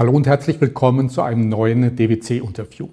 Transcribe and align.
Hallo 0.00 0.12
und 0.12 0.26
herzlich 0.26 0.58
willkommen 0.62 1.10
zu 1.10 1.20
einem 1.20 1.50
neuen 1.50 1.94
DWC-Interview. 1.94 2.88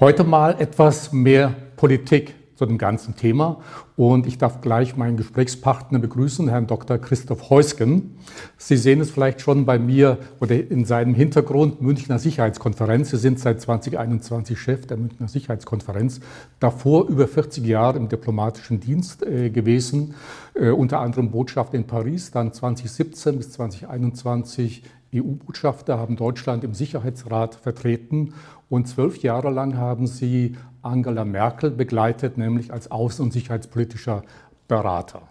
Heute 0.00 0.24
mal 0.24 0.60
etwas 0.60 1.12
mehr 1.12 1.54
Politik 1.76 2.34
zu 2.56 2.66
dem 2.66 2.78
ganzen 2.78 3.14
Thema 3.14 3.60
und 3.94 4.26
ich 4.26 4.38
darf 4.38 4.60
gleich 4.60 4.96
meinen 4.96 5.16
Gesprächspartner 5.16 6.00
begrüßen, 6.00 6.48
Herrn 6.48 6.66
Dr. 6.66 6.98
Christoph 6.98 7.50
Heusgen. 7.50 8.16
Sie 8.56 8.76
sehen 8.76 9.00
es 9.00 9.12
vielleicht 9.12 9.40
schon 9.40 9.66
bei 9.66 9.78
mir 9.78 10.18
oder 10.40 10.56
in 10.56 10.84
seinem 10.84 11.14
Hintergrund 11.14 11.80
Münchner 11.80 12.18
Sicherheitskonferenz. 12.18 13.10
Sie 13.10 13.18
sind 13.18 13.38
seit 13.38 13.60
2021 13.60 14.58
Chef 14.58 14.84
der 14.88 14.96
Münchner 14.96 15.28
Sicherheitskonferenz, 15.28 16.18
davor 16.58 17.08
über 17.08 17.28
40 17.28 17.64
Jahre 17.64 17.98
im 17.98 18.08
diplomatischen 18.08 18.80
Dienst 18.80 19.24
äh, 19.24 19.50
gewesen, 19.50 20.14
äh, 20.54 20.70
unter 20.70 20.98
anderem 20.98 21.30
Botschaft 21.30 21.74
in 21.74 21.84
Paris, 21.84 22.32
dann 22.32 22.52
2017 22.52 23.36
bis 23.36 23.52
2021 23.52 24.82
EU-Botschafter 25.14 25.98
haben 25.98 26.16
Deutschland 26.16 26.64
im 26.64 26.74
Sicherheitsrat 26.74 27.54
vertreten 27.54 28.34
und 28.68 28.88
zwölf 28.88 29.18
Jahre 29.18 29.50
lang 29.50 29.76
haben 29.76 30.06
sie 30.06 30.56
Angela 30.82 31.24
Merkel 31.24 31.70
begleitet, 31.70 32.36
nämlich 32.36 32.72
als 32.72 32.90
außen- 32.90 33.22
und 33.22 33.32
sicherheitspolitischer 33.32 34.22
Berater. 34.68 35.22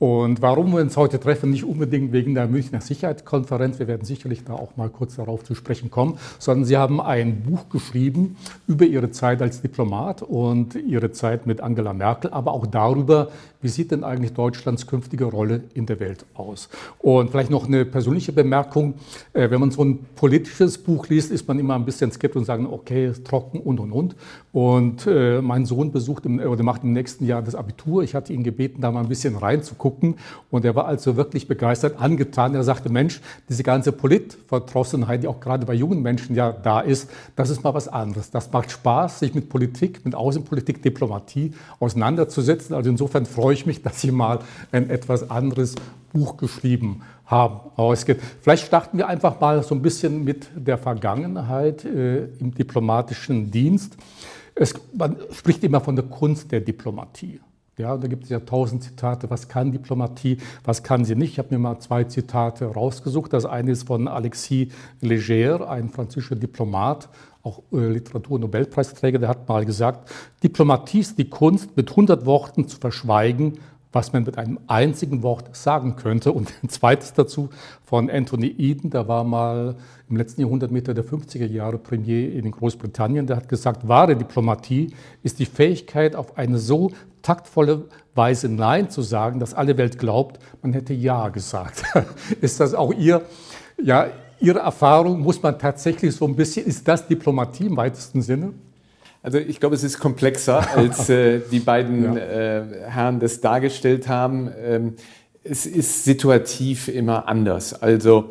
Und 0.00 0.40
warum 0.40 0.72
wir 0.72 0.80
uns 0.80 0.96
heute 0.96 1.20
treffen, 1.20 1.50
nicht 1.50 1.64
unbedingt 1.64 2.10
wegen 2.12 2.34
der 2.34 2.48
Münchner 2.48 2.80
Sicherheitskonferenz, 2.80 3.78
wir 3.80 3.86
werden 3.86 4.06
sicherlich 4.06 4.44
da 4.44 4.54
auch 4.54 4.74
mal 4.78 4.88
kurz 4.88 5.16
darauf 5.16 5.44
zu 5.44 5.54
sprechen 5.54 5.90
kommen, 5.90 6.16
sondern 6.38 6.64
Sie 6.64 6.78
haben 6.78 7.02
ein 7.02 7.42
Buch 7.42 7.68
geschrieben 7.68 8.36
über 8.66 8.86
Ihre 8.86 9.10
Zeit 9.10 9.42
als 9.42 9.60
Diplomat 9.60 10.22
und 10.22 10.74
Ihre 10.74 11.12
Zeit 11.12 11.46
mit 11.46 11.60
Angela 11.60 11.92
Merkel, 11.92 12.30
aber 12.32 12.52
auch 12.52 12.66
darüber, 12.66 13.28
wie 13.62 13.68
sieht 13.68 13.90
denn 13.90 14.04
eigentlich 14.04 14.32
Deutschlands 14.32 14.86
künftige 14.86 15.26
Rolle 15.26 15.62
in 15.74 15.86
der 15.86 16.00
Welt 16.00 16.24
aus. 16.34 16.68
Und 16.98 17.30
vielleicht 17.30 17.50
noch 17.50 17.66
eine 17.66 17.84
persönliche 17.84 18.32
Bemerkung, 18.32 18.94
äh, 19.32 19.50
wenn 19.50 19.60
man 19.60 19.70
so 19.70 19.84
ein 19.84 20.00
politisches 20.16 20.78
Buch 20.78 21.08
liest, 21.08 21.30
ist 21.30 21.46
man 21.46 21.58
immer 21.58 21.74
ein 21.74 21.84
bisschen 21.84 22.10
skeptisch 22.10 22.40
und 22.40 22.46
sagt, 22.46 22.64
okay, 22.64 23.12
trocken 23.24 23.60
und 23.60 23.80
und 23.80 23.92
und. 23.92 24.16
Und 24.52 25.06
äh, 25.06 25.40
mein 25.40 25.66
Sohn 25.66 25.92
besucht 25.92 26.26
oder 26.26 26.62
macht 26.62 26.82
im 26.82 26.92
nächsten 26.92 27.24
Jahr 27.24 27.42
das 27.42 27.54
Abitur. 27.54 28.02
Ich 28.02 28.14
hatte 28.14 28.32
ihn 28.32 28.42
gebeten, 28.42 28.80
da 28.80 28.90
mal 28.90 29.00
ein 29.00 29.08
bisschen 29.08 29.36
reinzugucken 29.36 29.90
gucken. 29.90 30.16
Und 30.50 30.64
er 30.64 30.74
war 30.74 30.86
also 30.86 31.16
wirklich 31.16 31.48
begeistert, 31.48 32.00
angetan. 32.00 32.54
Er 32.54 32.64
sagte, 32.64 32.90
Mensch, 32.90 33.20
diese 33.48 33.62
ganze 33.62 33.92
Politverdrossenheit, 33.92 35.22
die 35.22 35.28
auch 35.28 35.40
gerade 35.40 35.66
bei 35.66 35.74
jungen 35.74 36.02
Menschen 36.02 36.34
ja 36.34 36.52
da 36.52 36.80
ist, 36.80 37.10
das 37.36 37.50
ist 37.50 37.62
mal 37.62 37.74
was 37.74 37.88
anderes. 37.88 38.30
Das 38.30 38.50
macht 38.52 38.70
Spaß, 38.70 39.20
sich 39.20 39.34
mit 39.34 39.48
Politik, 39.48 40.04
mit 40.04 40.14
Außenpolitik, 40.14 40.82
Diplomatie 40.82 41.52
auseinanderzusetzen. 41.78 42.74
Also 42.74 42.90
insofern 42.90 43.26
freue 43.26 43.49
ich 43.52 43.66
mich, 43.66 43.82
dass 43.82 44.00
Sie 44.00 44.10
mal 44.10 44.40
ein 44.72 44.90
etwas 44.90 45.30
anderes 45.30 45.74
Buch 46.12 46.36
geschrieben 46.36 47.02
haben. 47.26 47.60
Vielleicht 48.40 48.66
starten 48.66 48.98
wir 48.98 49.08
einfach 49.08 49.40
mal 49.40 49.62
so 49.62 49.74
ein 49.74 49.82
bisschen 49.82 50.24
mit 50.24 50.48
der 50.54 50.78
Vergangenheit 50.78 51.84
äh, 51.84 52.24
im 52.38 52.52
diplomatischen 52.54 53.50
Dienst. 53.50 53.96
Es, 54.54 54.74
man 54.92 55.16
spricht 55.32 55.62
immer 55.64 55.80
von 55.80 55.94
der 55.94 56.06
Kunst 56.06 56.50
der 56.50 56.60
Diplomatie. 56.60 57.40
Ja, 57.78 57.96
da 57.96 58.08
gibt 58.08 58.24
es 58.24 58.30
ja 58.30 58.40
tausend 58.40 58.82
Zitate, 58.82 59.30
was 59.30 59.48
kann 59.48 59.72
Diplomatie, 59.72 60.38
was 60.64 60.82
kann 60.82 61.04
sie 61.04 61.14
nicht. 61.14 61.32
Ich 61.32 61.38
habe 61.38 61.48
mir 61.50 61.58
mal 61.58 61.78
zwei 61.78 62.04
Zitate 62.04 62.66
rausgesucht. 62.66 63.32
Das 63.32 63.46
eine 63.46 63.70
ist 63.70 63.86
von 63.86 64.06
Alexis 64.06 64.68
Leger, 65.00 65.70
ein 65.70 65.88
französischer 65.88 66.36
Diplomat, 66.36 67.08
auch 67.42 67.62
äh, 67.72 67.78
Literatur-Nobelpreisträger, 67.88 69.18
der 69.18 69.30
hat 69.30 69.48
mal 69.48 69.64
gesagt, 69.64 70.10
Diplomatie 70.42 71.00
ist 71.00 71.18
die 71.18 71.30
Kunst, 71.30 71.74
mit 71.76 71.88
100 71.90 72.26
Worten 72.26 72.68
zu 72.68 72.78
verschweigen, 72.78 73.58
was 73.92 74.12
man 74.12 74.24
mit 74.24 74.38
einem 74.38 74.60
einzigen 74.66 75.22
Wort 75.22 75.56
sagen 75.56 75.96
könnte. 75.96 76.32
Und 76.32 76.52
ein 76.62 76.68
zweites 76.68 77.12
dazu 77.12 77.48
von 77.82 78.10
Anthony 78.10 78.54
Eden, 78.58 78.90
der 78.90 79.08
war 79.08 79.24
mal 79.24 79.76
im 80.08 80.16
letzten 80.16 80.42
Jahrhundert 80.42 80.70
Mitte 80.70 80.94
der 80.94 81.04
50er 81.04 81.46
Jahre 81.46 81.78
Premier 81.78 82.32
in 82.32 82.50
Großbritannien, 82.50 83.26
der 83.26 83.36
hat 83.36 83.48
gesagt, 83.48 83.88
wahre 83.88 84.16
Diplomatie 84.16 84.92
ist 85.22 85.38
die 85.38 85.46
Fähigkeit, 85.46 86.14
auf 86.14 86.36
eine 86.36 86.58
so 86.58 86.92
taktvolle 87.22 87.88
Weise 88.14 88.48
Nein 88.48 88.90
zu 88.90 89.02
sagen, 89.02 89.40
dass 89.40 89.54
alle 89.54 89.76
Welt 89.76 89.98
glaubt, 89.98 90.38
man 90.62 90.72
hätte 90.72 90.92
Ja 90.92 91.28
gesagt. 91.28 91.82
ist 92.40 92.60
das 92.60 92.74
auch 92.74 92.92
Ihr, 92.92 93.22
ja, 93.82 94.08
Ihre 94.40 94.60
Erfahrung? 94.60 95.20
Muss 95.20 95.42
man 95.42 95.58
tatsächlich 95.58 96.14
so 96.14 96.26
ein 96.26 96.36
bisschen, 96.36 96.66
ist 96.66 96.86
das 96.88 97.06
Diplomatie 97.06 97.66
im 97.66 97.76
weitesten 97.76 98.22
Sinne? 98.22 98.54
Also 99.22 99.38
ich 99.38 99.60
glaube, 99.60 99.74
es 99.74 99.84
ist 99.84 99.98
komplexer, 99.98 100.76
als 100.76 101.10
äh, 101.10 101.40
die 101.50 101.60
beiden 101.60 102.16
ja. 102.16 102.20
äh, 102.20 102.62
Herren 102.86 103.20
das 103.20 103.40
dargestellt 103.40 104.08
haben. 104.08 104.50
Ähm, 104.58 104.94
es 105.44 105.66
ist 105.66 106.04
situativ 106.04 106.88
immer 106.88 107.28
anders. 107.28 107.74
Also 107.82 108.30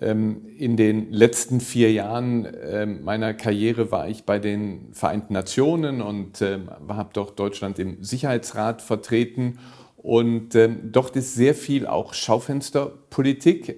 in 0.00 0.76
den 0.78 1.12
letzten 1.12 1.60
vier 1.60 1.92
Jahren 1.92 2.48
ähm, 2.64 3.04
meiner 3.04 3.34
Karriere 3.34 3.90
war 3.90 4.08
ich 4.08 4.24
bei 4.24 4.38
den 4.38 4.88
Vereinten 4.92 5.34
Nationen 5.34 6.00
und 6.00 6.40
ähm, 6.40 6.70
habe 6.88 7.10
dort 7.12 7.38
Deutschland 7.38 7.78
im 7.78 8.02
Sicherheitsrat 8.02 8.80
vertreten. 8.80 9.58
Und 9.96 10.58
dort 10.90 11.14
ist 11.14 11.36
sehr 11.36 11.54
viel 11.54 11.86
auch 11.86 12.12
Schaufensterpolitik. 12.12 13.76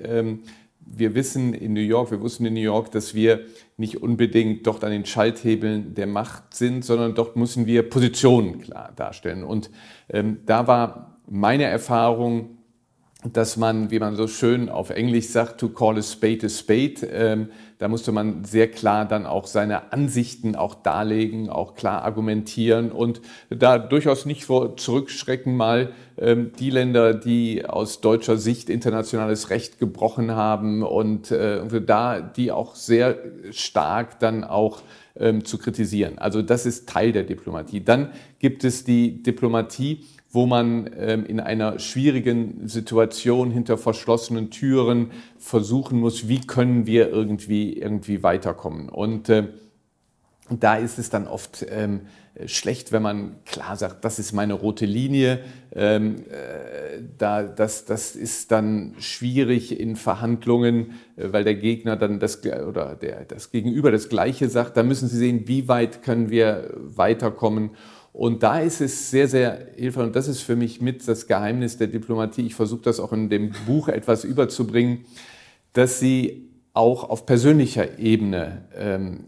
Wir 0.81 1.15
wissen 1.15 1.53
in 1.53 1.75
New 1.75 1.83
York, 1.83 2.13
wir 2.13 2.23
wussten 2.23 2.47
in 2.47 2.55
New 2.55 2.61
York, 2.61 2.91
dass 2.93 3.15
wir 3.15 3.41
nicht 3.77 4.03
unbedingt 4.03 4.67
dort 4.67 4.85
an 4.85 4.91
den 4.91 5.05
Schalthebeln 5.05 5.95
der 5.95 6.07
Macht 6.07 6.55
sind, 6.55 6.83
sondern 6.83 7.15
dort 7.15 7.37
müssen 7.37 7.67
wir 7.67 7.83
Positionen 7.91 8.59
klar 8.59 8.91
darstellen. 8.97 9.45
Und 9.45 9.69
da 10.09 10.67
war 10.67 11.19
meine 11.29 11.65
Erfahrung, 11.65 12.57
dass 13.33 13.57
man, 13.57 13.91
wie 13.91 13.99
man 13.99 14.17
so 14.17 14.29
schön 14.29 14.69
auf 14.69 14.91
Englisch 14.91 15.29
sagt, 15.29 15.59
to 15.59 15.69
call 15.69 15.99
a 15.99 16.03
spade 16.03 16.47
a 16.47 16.49
spade, 16.49 17.07
ähm, 17.11 17.49
da 17.79 17.89
musste 17.89 18.12
man 18.12 18.45
sehr 18.45 18.71
klar 18.71 19.07
dann 19.07 19.27
auch 19.27 19.47
seine 19.47 19.93
Ansichten 19.93 20.55
auch 20.55 20.75
darlegen, 20.75 21.51
auch 21.51 21.75
klar 21.75 22.03
argumentieren 22.03 22.93
und 22.93 23.21
da 23.51 23.79
durchaus 23.79 24.27
nicht 24.27 24.45
vor 24.45 24.77
zurückschrecken, 24.77 25.57
mal 25.57 25.93
ähm, 26.17 26.53
die 26.59 26.71
Länder, 26.71 27.15
die 27.15 27.67
aus 27.67 28.01
deutscher 28.01 28.37
Sicht 28.37 28.71
internationales 28.71 29.51
Recht 29.51 29.79
gebrochen 29.79 30.33
haben 30.33 30.83
und 30.83 31.31
äh, 31.31 31.81
da 31.81 32.21
die 32.21 32.53
auch 32.53 32.75
sehr 32.75 33.19
stark 33.51 34.21
dann 34.21 34.45
auch 34.45 34.83
ähm, 35.17 35.45
zu 35.45 35.59
kritisieren. 35.59 36.19
Also 36.19 36.43
das 36.43 36.67
ist 36.67 36.89
Teil 36.89 37.13
der 37.13 37.25
Diplomatie. 37.25 37.83
Dann 37.83 38.11
gibt 38.39 38.65
es 38.65 38.84
die 38.84 39.23
Diplomatie, 39.23 40.05
wo 40.34 40.47
man 40.47 40.91
ähm, 40.99 41.25
in 41.25 41.39
einer 41.39 41.78
schwierigen 41.78 42.67
Situation 42.67 43.53
hinter 43.53 43.78
verschlossenen 43.78 44.50
Türen 44.50 45.12
versuchen 45.39 46.00
muss, 46.00 46.27
wie 46.27 46.41
können 46.41 46.87
wir 46.87 47.09
irgendwie, 47.09 47.75
irgendwie 47.75 48.25
weiterkommen. 48.25 48.89
Und 48.89 49.28
äh, 49.28 49.47
da 50.50 50.75
ist 50.75 50.99
es 50.99 51.09
dann 51.09 51.28
oft 51.28 51.65
ähm, 51.71 52.00
schlecht, 52.47 52.91
wenn 52.91 53.03
man 53.03 53.37
klar 53.45 53.77
sagt, 53.77 54.05
das 54.05 54.19
ist 54.19 54.33
meine 54.33 54.55
rote 54.55 54.87
Linie. 54.87 55.39
Ähm, 55.72 56.25
äh, 56.28 57.01
da, 57.16 57.45
das, 57.45 57.84
das 57.84 58.16
ist 58.16 58.51
dann 58.51 58.97
schwierig 58.99 59.78
in 59.78 59.95
Verhandlungen, 59.95 60.95
äh, 61.16 61.33
weil 61.33 61.45
der 61.45 61.55
Gegner 61.55 61.97
dann 61.97 62.19
das 62.19 62.45
oder 62.45 62.97
der, 62.97 63.25
das 63.25 63.53
Gegenüber 63.53 63.93
das 63.93 64.09
Gleiche 64.09 64.49
sagt. 64.49 64.77
Da 64.77 64.83
müssen 64.83 65.09
Sie 65.09 65.16
sehen, 65.16 65.47
wie 65.47 65.69
weit 65.69 66.03
können 66.03 66.28
wir 66.28 66.75
weiterkommen. 66.77 67.71
Und 68.15 68.45
da 68.45 68.61
ist 68.61 68.81
es 68.81 69.11
sehr, 69.11 69.27
sehr 69.27 69.67
hilfreich, 69.75 70.07
und 70.07 70.15
das 70.15 70.29
ist 70.29 70.41
für 70.41 70.55
mich 70.55 70.81
mit 70.81 71.07
das 71.09 71.27
Geheimnis 71.27 71.79
der 71.79 71.89
Diplomatie, 71.89 72.47
ich 72.47 72.55
versuche 72.55 72.83
das 72.83 73.01
auch 73.01 73.13
in 73.13 73.29
dem 73.29 73.51
Buch 73.67 73.89
etwas 73.89 74.23
überzubringen, 74.23 75.05
dass 75.73 75.99
sie 75.99 76.49
auch 76.75 77.11
auf 77.11 77.27
persönlicher 77.27 77.99
Ebene 77.99 78.67
ähm, 78.77 79.25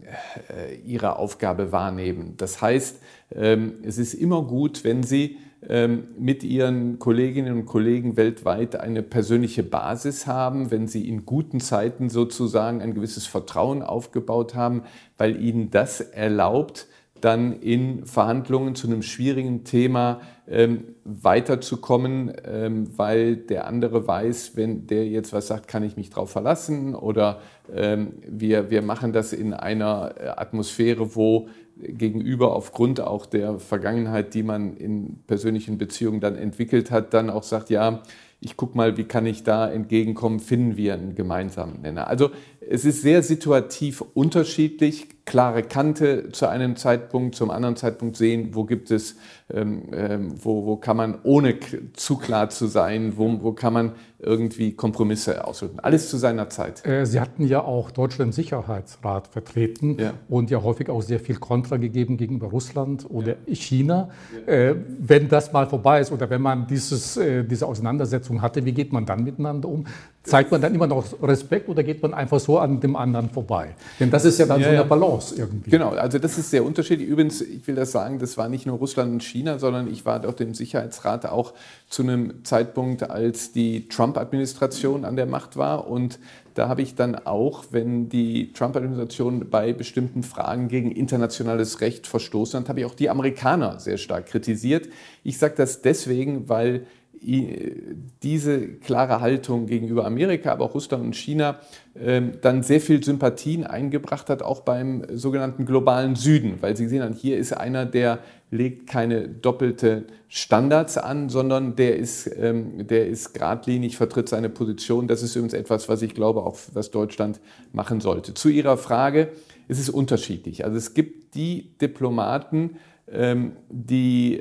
äh, 0.49 0.75
ihre 0.85 1.17
Aufgabe 1.17 1.73
wahrnehmen. 1.73 2.35
Das 2.37 2.61
heißt, 2.61 3.01
ähm, 3.35 3.73
es 3.83 3.97
ist 3.97 4.13
immer 4.13 4.43
gut, 4.43 4.85
wenn 4.85 5.03
Sie 5.03 5.37
ähm, 5.67 6.07
mit 6.17 6.45
Ihren 6.45 6.97
Kolleginnen 6.97 7.53
und 7.53 7.65
Kollegen 7.65 8.15
weltweit 8.15 8.77
eine 8.77 9.03
persönliche 9.03 9.63
Basis 9.63 10.27
haben, 10.27 10.71
wenn 10.71 10.87
Sie 10.87 11.09
in 11.09 11.25
guten 11.25 11.59
Zeiten 11.59 12.09
sozusagen 12.09 12.81
ein 12.81 12.93
gewisses 12.93 13.27
Vertrauen 13.27 13.81
aufgebaut 13.81 14.55
haben, 14.55 14.83
weil 15.17 15.41
Ihnen 15.41 15.71
das 15.71 15.99
erlaubt, 15.99 16.87
dann 17.21 17.53
in 17.53 18.05
Verhandlungen 18.05 18.75
zu 18.75 18.87
einem 18.87 19.01
schwierigen 19.01 19.63
Thema 19.63 20.21
ähm, 20.47 20.95
weiterzukommen, 21.03 22.31
ähm, 22.45 22.87
weil 22.97 23.35
der 23.35 23.67
andere 23.67 24.07
weiß, 24.07 24.55
wenn 24.55 24.87
der 24.87 25.07
jetzt 25.07 25.33
was 25.33 25.47
sagt, 25.47 25.67
kann 25.67 25.83
ich 25.83 25.97
mich 25.97 26.09
darauf 26.09 26.31
verlassen 26.31 26.95
oder 26.95 27.41
ähm, 27.73 28.13
wir, 28.27 28.69
wir 28.69 28.81
machen 28.81 29.13
das 29.13 29.33
in 29.33 29.53
einer 29.53 30.15
äh, 30.17 30.27
Atmosphäre, 30.29 31.15
wo 31.15 31.47
gegenüber 31.79 32.55
aufgrund 32.55 33.01
auch 33.01 33.25
der 33.25 33.59
Vergangenheit, 33.59 34.33
die 34.33 34.43
man 34.43 34.77
in 34.77 35.19
persönlichen 35.27 35.77
Beziehungen 35.77 36.19
dann 36.19 36.35
entwickelt 36.35 36.91
hat, 36.91 37.13
dann 37.13 37.29
auch 37.29 37.43
sagt, 37.43 37.69
ja, 37.69 38.01
ich 38.39 38.55
gucke 38.55 38.77
mal, 38.77 38.97
wie 38.97 39.05
kann 39.05 39.25
ich 39.25 39.43
da 39.43 39.69
entgegenkommen, 39.69 40.39
finden 40.39 40.77
wir 40.77 40.93
einen 40.93 41.15
gemeinsamen 41.15 41.81
Nenner. 41.81 42.07
Also 42.07 42.29
es 42.59 42.85
ist 42.85 43.01
sehr 43.01 43.23
situativ 43.23 44.03
unterschiedlich, 44.13 45.25
klare 45.25 45.63
Kante 45.63 46.29
zu 46.31 46.47
einem 46.47 46.75
Zeitpunkt, 46.75 47.35
zum 47.35 47.49
anderen 47.49 47.75
Zeitpunkt 47.75 48.15
sehen, 48.15 48.49
wo 48.53 48.63
gibt 48.65 48.91
es, 48.91 49.17
ähm, 49.53 49.83
ähm, 49.93 50.33
wo, 50.43 50.65
wo 50.65 50.75
kann 50.75 50.97
man 50.97 51.19
ohne 51.23 51.55
zu 51.93 52.17
klar 52.17 52.49
zu 52.49 52.67
sein, 52.67 53.13
wo, 53.15 53.41
wo 53.41 53.53
kann 53.53 53.73
man 53.73 53.91
irgendwie 54.19 54.73
Kompromisse 54.73 55.45
ausdrücken. 55.45 55.79
Alles 55.79 56.09
zu 56.09 56.17
seiner 56.17 56.49
Zeit. 56.49 56.85
Äh, 56.85 57.05
Sie 57.05 57.19
hatten 57.19 57.45
ja 57.45 57.63
auch 57.63 57.91
Deutschland 57.91 58.29
im 58.29 58.31
Sicherheitsrat 58.33 59.27
vertreten 59.27 59.97
ja. 59.99 60.13
und 60.27 60.49
ja 60.49 60.63
häufig 60.63 60.89
auch 60.89 61.01
sehr 61.01 61.19
viel 61.19 61.35
Kontra 61.35 61.77
gegeben 61.77 62.17
gegenüber 62.17 62.47
Russland 62.47 63.05
oder 63.09 63.35
ja. 63.45 63.55
China. 63.55 64.09
Ja. 64.47 64.53
Äh, 64.53 64.75
wenn 64.99 65.29
das 65.29 65.53
mal 65.53 65.67
vorbei 65.67 66.01
ist 66.01 66.11
oder 66.11 66.29
wenn 66.29 66.41
man 66.41 66.65
dieses, 66.65 67.15
äh, 67.17 67.43
diese 67.43 67.67
Auseinandersetzung 67.67 68.41
hatte, 68.41 68.65
wie 68.65 68.71
geht 68.71 68.91
man 68.91 69.05
dann 69.05 69.23
miteinander 69.23 69.69
um? 69.69 69.85
Zeigt 70.23 70.51
man 70.51 70.59
dann 70.59 70.75
immer 70.75 70.87
noch 70.87 71.05
Respekt 71.21 71.69
oder 71.69 71.83
geht 71.83 72.01
man 72.01 72.13
einfach 72.13 72.39
so 72.39 72.59
an 72.59 72.81
dem 72.81 72.97
anderen 72.97 73.29
vorbei? 73.29 73.75
Denn 73.97 74.11
das 74.11 74.25
ist 74.25 74.39
ja 74.39 74.45
dann 74.45 74.61
so 74.61 74.67
eine 74.67 74.83
Balance 74.83 75.35
irgendwie. 75.37 75.69
Genau, 75.69 75.91
also 75.91 76.19
das 76.19 76.37
ist 76.37 76.49
sehr 76.49 76.65
unterschiedlich. 76.65 77.07
Übrigens, 77.07 77.39
ich 77.39 77.65
will 77.65 77.75
das 77.75 77.93
sagen, 77.93 78.19
das 78.19 78.35
war 78.35 78.49
nicht 78.49 78.65
nur 78.65 78.77
Russland 78.77 79.13
und 79.13 79.23
China, 79.23 79.36
sondern 79.57 79.91
ich 79.91 80.05
war 80.05 80.19
dort 80.19 80.41
im 80.41 80.53
Sicherheitsrat 80.53 81.25
auch 81.25 81.53
zu 81.89 82.03
einem 82.03 82.43
Zeitpunkt, 82.43 83.09
als 83.09 83.51
die 83.51 83.87
Trump-Administration 83.87 85.05
an 85.05 85.15
der 85.15 85.25
Macht 85.25 85.57
war. 85.57 85.87
Und 85.87 86.19
da 86.53 86.67
habe 86.67 86.81
ich 86.81 86.95
dann 86.95 87.15
auch, 87.15 87.65
wenn 87.71 88.09
die 88.09 88.51
Trump-Administration 88.53 89.49
bei 89.49 89.73
bestimmten 89.73 90.23
Fragen 90.23 90.67
gegen 90.67 90.91
internationales 90.91 91.81
Recht 91.81 92.07
verstoßen 92.07 92.59
hat, 92.59 92.69
habe 92.69 92.79
ich 92.79 92.85
auch 92.85 92.95
die 92.95 93.09
Amerikaner 93.09 93.79
sehr 93.79 93.97
stark 93.97 94.25
kritisiert. 94.25 94.89
Ich 95.23 95.37
sage 95.37 95.53
das 95.55 95.81
deswegen, 95.81 96.49
weil 96.49 96.87
diese 97.21 98.67
klare 98.67 99.21
Haltung 99.21 99.65
gegenüber 99.65 100.05
Amerika, 100.05 100.51
aber 100.51 100.65
auch 100.65 100.75
Russland 100.75 101.03
und 101.03 101.15
China 101.15 101.59
ähm, 101.95 102.33
dann 102.41 102.63
sehr 102.63 102.79
viel 102.79 103.03
Sympathien 103.03 103.65
eingebracht 103.65 104.29
hat, 104.29 104.43
auch 104.43 104.61
beim 104.61 105.03
sogenannten 105.13 105.65
globalen 105.65 106.15
Süden, 106.15 106.57
weil 106.61 106.77
Sie 106.77 106.87
sehen, 106.87 107.13
hier 107.13 107.37
ist 107.37 107.53
einer, 107.53 107.85
der 107.85 108.19
legt 108.51 108.87
keine 108.87 109.27
doppelte 109.27 110.05
Standards 110.29 110.97
an, 110.97 111.29
sondern 111.29 111.75
der 111.75 111.97
ist, 111.97 112.29
ähm, 112.37 112.87
der 112.87 113.07
ist 113.07 113.33
geradlinig, 113.33 113.97
vertritt 113.97 114.29
seine 114.29 114.49
Position. 114.49 115.07
Das 115.07 115.21
ist 115.21 115.35
übrigens 115.35 115.53
etwas, 115.53 115.89
was 115.89 116.01
ich 116.01 116.13
glaube, 116.13 116.43
auch 116.43 116.57
was 116.73 116.91
Deutschland 116.91 117.39
machen 117.73 117.99
sollte. 117.99 118.33
Zu 118.33 118.49
Ihrer 118.49 118.77
Frage, 118.77 119.29
es 119.67 119.79
ist 119.79 119.89
unterschiedlich. 119.89 120.63
Also 120.63 120.77
es 120.77 120.93
gibt 120.93 121.35
die 121.35 121.77
Diplomaten, 121.81 122.77
ähm, 123.11 123.53
die 123.69 124.39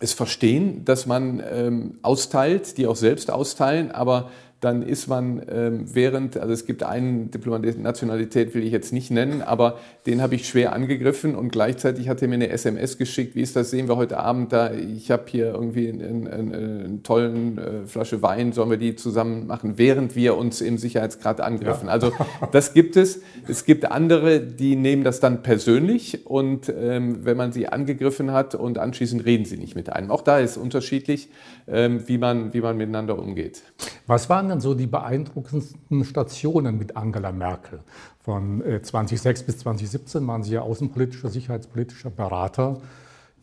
es 0.00 0.12
verstehen, 0.14 0.84
dass 0.84 1.06
man 1.06 1.42
ähm, 1.52 1.98
austeilt, 2.02 2.78
die 2.78 2.86
auch 2.86 2.96
selbst 2.96 3.30
austeilen, 3.30 3.92
aber 3.92 4.30
dann 4.60 4.82
ist 4.82 5.06
man 5.06 5.42
ähm, 5.50 5.84
während, 5.94 6.36
also 6.36 6.52
es 6.52 6.66
gibt 6.66 6.82
einen 6.82 7.30
Diplomat, 7.30 7.78
Nationalität 7.78 8.54
will 8.54 8.62
ich 8.62 8.72
jetzt 8.72 8.92
nicht 8.92 9.10
nennen, 9.10 9.40
aber 9.40 9.78
den 10.06 10.20
habe 10.20 10.34
ich 10.34 10.46
schwer 10.46 10.74
angegriffen 10.74 11.34
und 11.34 11.50
gleichzeitig 11.50 12.10
hat 12.10 12.20
er 12.20 12.28
mir 12.28 12.34
eine 12.34 12.50
SMS 12.50 12.98
geschickt, 12.98 13.34
wie 13.34 13.40
ist 13.40 13.56
das, 13.56 13.70
sehen 13.70 13.88
wir 13.88 13.96
heute 13.96 14.18
Abend 14.18 14.52
da, 14.52 14.72
ich 14.72 15.10
habe 15.10 15.24
hier 15.26 15.54
irgendwie 15.54 15.88
einen, 15.88 17.00
tollen 17.04 17.58
äh, 17.58 17.86
Flasche 17.86 18.20
Wein, 18.20 18.52
sollen 18.52 18.68
wir 18.68 18.76
die 18.76 18.96
zusammen 18.96 19.46
machen, 19.46 19.78
während 19.78 20.14
wir 20.14 20.36
uns 20.36 20.60
im 20.60 20.76
Sicherheitsgrad 20.76 21.40
angriffen. 21.40 21.86
Ja. 21.86 21.92
Also 21.92 22.12
das 22.52 22.74
gibt 22.74 22.96
es. 22.96 23.22
Es 23.48 23.64
gibt 23.64 23.90
andere, 23.90 24.40
die 24.40 24.76
nehmen 24.76 25.04
das 25.04 25.20
dann 25.20 25.42
persönlich 25.42 26.26
und 26.26 26.68
ähm, 26.68 27.24
wenn 27.24 27.36
man 27.36 27.52
sie 27.52 27.68
angegriffen 27.68 28.32
hat 28.32 28.54
und 28.54 28.76
anschließend 28.76 29.24
reden 29.24 29.46
sie 29.46 29.56
nicht 29.56 29.74
mit 29.74 29.90
einem. 29.90 30.10
Auch 30.10 30.22
da 30.22 30.38
ist 30.38 30.58
unterschiedlich, 30.58 31.30
ähm, 31.66 32.06
wie, 32.06 32.18
man, 32.18 32.52
wie 32.52 32.60
man 32.60 32.76
miteinander 32.76 33.18
umgeht. 33.18 33.62
Was 34.06 34.28
waren 34.28 34.49
denn 34.50 34.60
so 34.60 34.74
die 34.74 34.86
beeindruckendsten 34.86 36.04
Stationen 36.04 36.76
mit 36.76 36.96
Angela 36.96 37.32
Merkel? 37.32 37.80
Von 38.20 38.62
2006 38.82 39.40
äh, 39.40 39.44
bis 39.44 39.58
2017 39.58 40.26
waren 40.26 40.42
Sie 40.42 40.52
ja 40.52 40.62
außenpolitischer, 40.62 41.30
sicherheitspolitischer 41.30 42.10
Berater. 42.10 42.80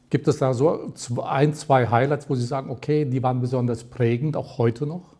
Gibt 0.10 0.28
es 0.28 0.38
da 0.38 0.54
so 0.54 0.94
ein, 1.24 1.54
zwei 1.54 1.88
Highlights, 1.88 2.30
wo 2.30 2.36
Sie 2.36 2.46
sagen, 2.46 2.70
okay, 2.70 3.06
die 3.06 3.24
waren 3.24 3.42
besonders 3.42 3.84
prägend, 3.84 4.38
auch 4.38 4.58
heute 4.58 4.86
noch? 4.86 5.16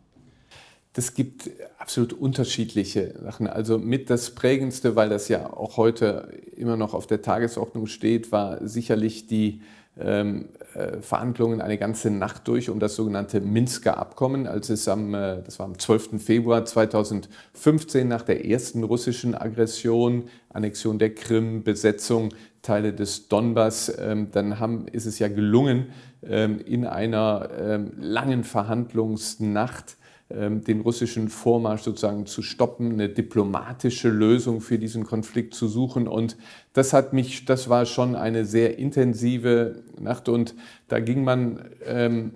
Das 0.94 1.14
gibt 1.14 1.50
absolut 1.78 2.12
unterschiedliche 2.12 3.14
Sachen. 3.22 3.46
Also 3.46 3.78
mit 3.78 4.10
das 4.10 4.34
Prägendste, 4.34 4.96
weil 4.96 5.08
das 5.08 5.28
ja 5.28 5.52
auch 5.52 5.76
heute 5.76 6.28
immer 6.56 6.76
noch 6.76 6.94
auf 6.94 7.06
der 7.06 7.22
Tagesordnung 7.22 7.86
steht, 7.86 8.32
war 8.32 8.66
sicherlich 8.66 9.26
die 9.26 9.62
ähm, 9.98 10.48
äh, 10.57 10.57
Verhandlungen 11.00 11.60
eine 11.60 11.78
ganze 11.78 12.10
Nacht 12.10 12.46
durch 12.48 12.70
um 12.70 12.78
das 12.78 12.94
sogenannte 12.94 13.40
Minsker 13.40 13.98
Abkommen, 13.98 14.46
als 14.46 14.70
es 14.70 14.88
am, 14.88 15.14
äh, 15.14 15.42
das 15.42 15.58
war 15.58 15.66
am 15.66 15.78
12. 15.78 16.18
Februar 16.22 16.64
2015 16.64 18.06
nach 18.06 18.22
der 18.22 18.46
ersten 18.46 18.84
russischen 18.84 19.34
Aggression, 19.34 20.24
Annexion 20.50 20.98
der 20.98 21.14
Krim, 21.14 21.62
Besetzung 21.64 22.30
Teile 22.62 22.92
des 22.92 23.28
Donbass, 23.28 23.92
ähm, 23.98 24.28
dann 24.32 24.58
haben, 24.58 24.88
ist 24.88 25.06
es 25.06 25.18
ja 25.18 25.28
gelungen, 25.28 25.86
ähm, 26.22 26.60
in 26.60 26.84
einer 26.84 27.50
ähm, 27.58 27.92
langen 27.98 28.44
Verhandlungsnacht 28.44 29.97
den 30.30 30.82
russischen 30.82 31.30
Vormarsch 31.30 31.82
sozusagen 31.82 32.26
zu 32.26 32.42
stoppen, 32.42 32.92
eine 32.92 33.08
diplomatische 33.08 34.10
Lösung 34.10 34.60
für 34.60 34.78
diesen 34.78 35.04
Konflikt 35.04 35.54
zu 35.54 35.68
suchen. 35.68 36.06
Und 36.06 36.36
das 36.74 36.92
hat 36.92 37.14
mich, 37.14 37.46
das 37.46 37.70
war 37.70 37.86
schon 37.86 38.14
eine 38.14 38.44
sehr 38.44 38.78
intensive 38.78 39.82
Nacht 39.98 40.28
und 40.28 40.54
da 40.88 41.00
ging 41.00 41.24
man 41.24 41.70
ähm, 41.86 42.32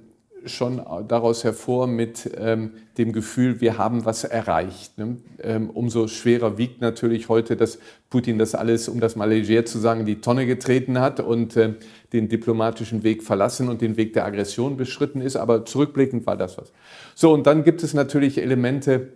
schon 0.47 0.83
daraus 1.09 1.45
hervor 1.45 1.87
mit 1.87 2.31
ähm, 2.37 2.73
dem 2.99 3.13
Gefühl, 3.13 3.61
wir 3.61 3.79
haben 3.79 4.05
was 4.05 4.25
erreicht. 4.25 4.99
Ne? 4.99 5.17
Ähm, 5.43 5.71
umso 5.71 6.09
schwerer 6.09 6.59
wiegt 6.59 6.81
natürlich 6.81 7.29
heute, 7.29 7.57
dass 7.57 7.79
Putin 8.11 8.39
das 8.39 8.55
alles, 8.55 8.89
um 8.89 9.01
das 9.01 9.17
mal 9.17 9.31
leger 9.31 9.65
zu 9.65 9.79
sagen, 9.79 10.05
die 10.05 10.21
Tonne 10.21 10.47
getreten 10.47 11.01
hat 11.01 11.21
und 11.21 11.57
äh, 11.57 11.75
den 12.13 12.29
diplomatischen 12.29 13.03
Weg 13.03 13.23
verlassen 13.23 13.69
und 13.69 13.81
den 13.81 13.97
Weg 13.97 14.13
der 14.13 14.27
Aggression 14.27 14.77
beschritten 14.77 15.21
ist. 15.21 15.37
Aber 15.37 15.65
zurückblickend 15.65 16.27
war 16.27 16.37
das 16.37 16.59
was. 16.59 16.73
So, 17.15 17.33
und 17.33 17.47
dann 17.47 17.65
gibt 17.65 17.83
es 17.83 17.95
natürlich 17.95 18.39
Elemente, 18.39 19.09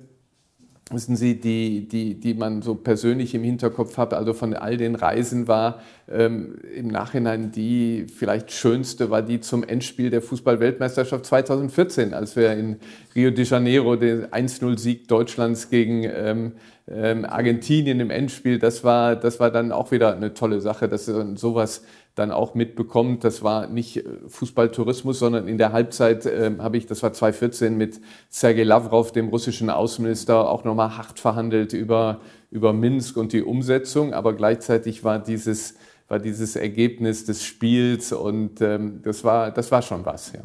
wissen 0.90 1.16
Sie, 1.16 1.40
die, 1.40 1.88
die, 1.88 2.14
die 2.14 2.34
man 2.34 2.62
so 2.62 2.76
persönlich 2.76 3.34
im 3.34 3.42
Hinterkopf 3.42 3.96
hat, 3.96 4.14
also 4.14 4.34
von 4.34 4.54
all 4.54 4.76
den 4.76 4.94
Reisen 4.94 5.48
war 5.48 5.80
ähm, 6.08 6.58
im 6.76 6.86
Nachhinein 6.86 7.50
die 7.50 8.06
vielleicht 8.06 8.52
schönste, 8.52 9.10
war 9.10 9.22
die 9.22 9.40
zum 9.40 9.64
Endspiel 9.64 10.10
der 10.10 10.22
Fußball-Weltmeisterschaft 10.22 11.26
2014, 11.26 12.14
als 12.14 12.36
wir 12.36 12.52
in 12.52 12.76
Rio 13.16 13.32
de 13.32 13.44
Janeiro 13.44 13.96
den 13.96 14.26
1-0-Sieg 14.26 15.08
Deutschlands 15.08 15.70
gegen 15.70 16.04
ähm, 16.04 16.52
ähm, 16.88 17.24
Argentinien 17.24 17.98
im 17.98 18.10
Endspiel, 18.10 18.60
das 18.60 18.84
war, 18.84 19.16
das 19.16 19.40
war 19.40 19.50
dann 19.50 19.72
auch 19.72 19.90
wieder 19.90 20.14
eine 20.14 20.34
tolle 20.34 20.60
Sache, 20.60 20.88
dass 20.88 21.06
sowas 21.06 21.82
dann 22.16 22.32
auch 22.32 22.54
mitbekommt. 22.54 23.22
Das 23.22 23.44
war 23.44 23.68
nicht 23.68 23.98
äh, 23.98 24.04
Fußballtourismus, 24.26 25.20
sondern 25.20 25.46
in 25.46 25.58
der 25.58 25.72
Halbzeit 25.72 26.26
äh, 26.26 26.50
habe 26.58 26.78
ich, 26.78 26.86
das 26.86 27.02
war 27.02 27.12
2014, 27.12 27.76
mit 27.76 28.00
Sergei 28.30 28.64
Lavrov, 28.64 29.12
dem 29.12 29.28
russischen 29.28 29.70
Außenminister, 29.70 30.50
auch 30.50 30.64
nochmal 30.64 30.96
hart 30.96 31.20
verhandelt 31.20 31.72
über, 31.72 32.20
über 32.50 32.72
Minsk 32.72 33.16
und 33.16 33.32
die 33.32 33.42
Umsetzung. 33.42 34.14
Aber 34.14 34.32
gleichzeitig 34.32 35.04
war 35.04 35.18
dieses, 35.18 35.74
war 36.08 36.18
dieses 36.18 36.56
Ergebnis 36.56 37.26
des 37.26 37.44
Spiels 37.44 38.12
und 38.12 38.60
ähm, 38.62 39.02
das, 39.02 39.22
war, 39.22 39.50
das 39.50 39.70
war 39.70 39.82
schon 39.82 40.04
was. 40.06 40.32
Ja. 40.32 40.40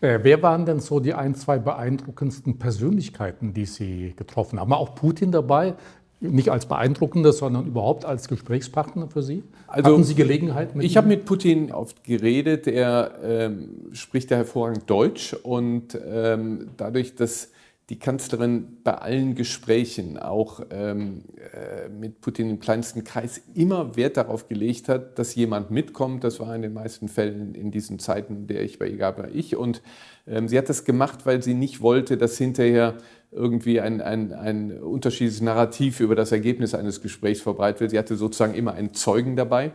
Äh, 0.00 0.20
wer 0.22 0.42
waren 0.42 0.66
denn 0.66 0.80
so 0.80 1.00
die 1.00 1.14
ein, 1.14 1.34
zwei 1.34 1.58
beeindruckendsten 1.58 2.58
Persönlichkeiten, 2.58 3.54
die 3.54 3.66
Sie 3.66 4.14
getroffen 4.16 4.60
haben? 4.60 4.72
Auch 4.72 4.94
Putin 4.94 5.32
dabei? 5.32 5.74
Nicht 6.20 6.50
als 6.50 6.66
beeindruckender, 6.66 7.32
sondern 7.32 7.66
überhaupt 7.66 8.04
als 8.04 8.28
Gesprächspartner 8.28 9.08
für 9.08 9.22
Sie? 9.22 9.44
Also, 9.68 9.92
Hatten 9.92 10.04
Sie 10.04 10.16
Gelegenheit 10.16 10.74
mit 10.74 10.84
Ich 10.84 10.96
habe 10.96 11.06
mit 11.06 11.24
Putin 11.24 11.70
oft 11.70 12.02
geredet. 12.02 12.66
Er 12.66 13.12
ähm, 13.22 13.90
spricht 13.92 14.30
ja 14.32 14.36
hervorragend 14.36 14.90
Deutsch 14.90 15.34
und 15.34 15.96
ähm, 16.04 16.70
dadurch, 16.76 17.14
dass 17.14 17.50
die 17.88 17.98
Kanzlerin 17.98 18.78
bei 18.84 18.94
allen 18.94 19.34
Gesprächen, 19.34 20.18
auch 20.18 20.60
ähm, 20.70 21.22
äh, 21.54 21.88
mit 21.88 22.20
Putin 22.20 22.50
im 22.50 22.60
kleinsten 22.60 23.02
Kreis, 23.02 23.40
immer 23.54 23.96
Wert 23.96 24.18
darauf 24.18 24.46
gelegt 24.46 24.90
hat, 24.90 25.18
dass 25.18 25.34
jemand 25.34 25.70
mitkommt. 25.70 26.22
Das 26.22 26.38
war 26.38 26.54
in 26.54 26.60
den 26.60 26.74
meisten 26.74 27.08
Fällen 27.08 27.54
in 27.54 27.70
diesen 27.70 27.98
Zeiten, 27.98 28.36
in 28.36 28.46
der 28.46 28.62
ich 28.62 28.78
bei 28.78 28.88
ihr 28.88 28.98
gab, 28.98 29.34
ich. 29.34 29.56
Und 29.56 29.80
ähm, 30.26 30.48
sie 30.48 30.58
hat 30.58 30.68
das 30.68 30.84
gemacht, 30.84 31.24
weil 31.24 31.42
sie 31.42 31.54
nicht 31.54 31.80
wollte, 31.80 32.18
dass 32.18 32.36
hinterher 32.36 32.98
irgendwie 33.30 33.80
ein, 33.80 34.00
ein, 34.00 34.32
ein 34.32 34.80
unterschiedliches 34.80 35.40
Narrativ 35.40 36.00
über 36.00 36.14
das 36.14 36.32
Ergebnis 36.32 36.74
eines 36.74 37.02
Gesprächs 37.02 37.40
verbreitet 37.40 37.80
wird. 37.80 37.90
Sie 37.90 37.98
hatte 37.98 38.16
sozusagen 38.16 38.54
immer 38.54 38.72
einen 38.72 38.94
Zeugen 38.94 39.36
dabei. 39.36 39.72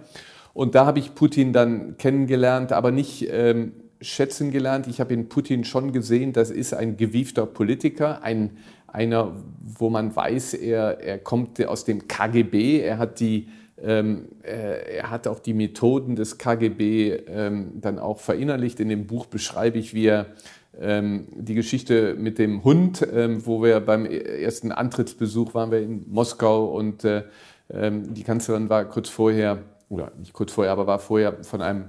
Und 0.54 0.76
da 0.76 0.86
habe 0.86 1.00
ich 1.00 1.16
Putin 1.16 1.54
dann 1.54 1.98
kennengelernt, 1.98 2.72
aber 2.72 2.92
nicht 2.92 3.28
ähm, 3.30 3.74
schätzen 4.02 4.52
gelernt. 4.52 4.88
Ich 4.88 5.00
habe 5.00 5.14
in 5.14 5.30
Putin 5.30 5.64
schon 5.64 5.92
gesehen, 5.92 6.34
das 6.34 6.52
ist 6.52 6.74
ein 6.74 6.98
gewiefter 6.98 7.46
Politiker, 7.46 8.22
ein, 8.24 8.58
einer, 8.88 9.36
wo 9.62 9.90
man 9.90 10.16
weiß, 10.16 10.56
er, 10.56 11.00
er 11.02 11.20
kommt 11.20 11.64
aus 11.66 11.86
dem 11.86 12.08
KGB, 12.08 12.82
er 12.82 12.98
hat 12.98 13.20
die 13.20 13.48
ähm, 13.82 14.30
äh, 14.44 14.98
er 14.98 15.10
hat 15.10 15.28
auch 15.28 15.40
die 15.40 15.54
Methoden 15.54 16.16
des 16.16 16.38
KGB 16.38 17.16
ähm, 17.28 17.82
dann 17.82 18.00
auch 18.00 18.20
verinnerlicht. 18.20 18.80
In 18.80 18.88
dem 18.88 19.08
Buch 19.08 19.26
beschreibe 19.26 19.78
ich, 19.78 19.94
wie 19.94 20.06
er 20.06 20.28
die 20.76 21.54
Geschichte 21.54 22.16
mit 22.16 22.40
dem 22.40 22.64
Hund, 22.64 23.08
ähm, 23.14 23.46
wo 23.46 23.62
wir 23.62 23.80
beim 23.80 24.06
ersten 24.06 24.72
Antrittsbesuch 24.72 25.54
waren 25.54 25.70
wir 25.72 25.80
in 25.80 26.06
Moskau 26.10 26.66
und 26.66 27.04
äh, 27.04 27.24
ähm, 27.70 28.14
die 28.14 28.24
Kanzlerin 28.24 28.70
war 28.70 28.86
kurz 28.86 29.10
vorher, 29.10 29.60
oder 29.90 30.12
nicht 30.18 30.34
kurz 30.34 30.52
vorher, 30.52 30.72
aber 30.72 30.88
war 30.88 31.00
vorher 31.00 31.44
von 31.44 31.62
einem 31.62 31.86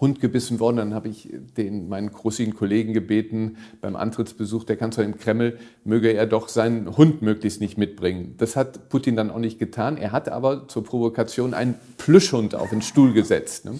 Hund 0.00 0.20
gebissen 0.20 0.60
worden. 0.60 0.76
Dann 0.76 0.94
habe 0.94 1.08
ich 1.08 1.28
den, 1.56 1.88
meinen 1.88 2.10
großigen 2.10 2.54
Kollegen 2.54 2.92
gebeten, 2.92 3.56
beim 3.80 3.96
Antrittsbesuch 3.96 4.64
der 4.64 4.76
Kanzlerin 4.76 5.12
im 5.12 5.18
Kreml, 5.18 5.58
möge 5.84 6.12
er 6.12 6.26
doch 6.26 6.48
seinen 6.48 6.96
Hund 6.96 7.22
möglichst 7.22 7.60
nicht 7.60 7.78
mitbringen. 7.78 8.34
Das 8.38 8.56
hat 8.56 8.88
Putin 8.88 9.16
dann 9.16 9.30
auch 9.30 9.38
nicht 9.38 9.58
getan. 9.58 9.96
Er 9.96 10.12
hat 10.12 10.28
aber 10.28 10.68
zur 10.68 10.84
Provokation 10.84 11.54
einen 11.54 11.74
Plüschhund 11.96 12.54
auf 12.54 12.70
den 12.70 12.82
Stuhl 12.82 13.12
gesetzt. 13.12 13.64
Ne? 13.64 13.78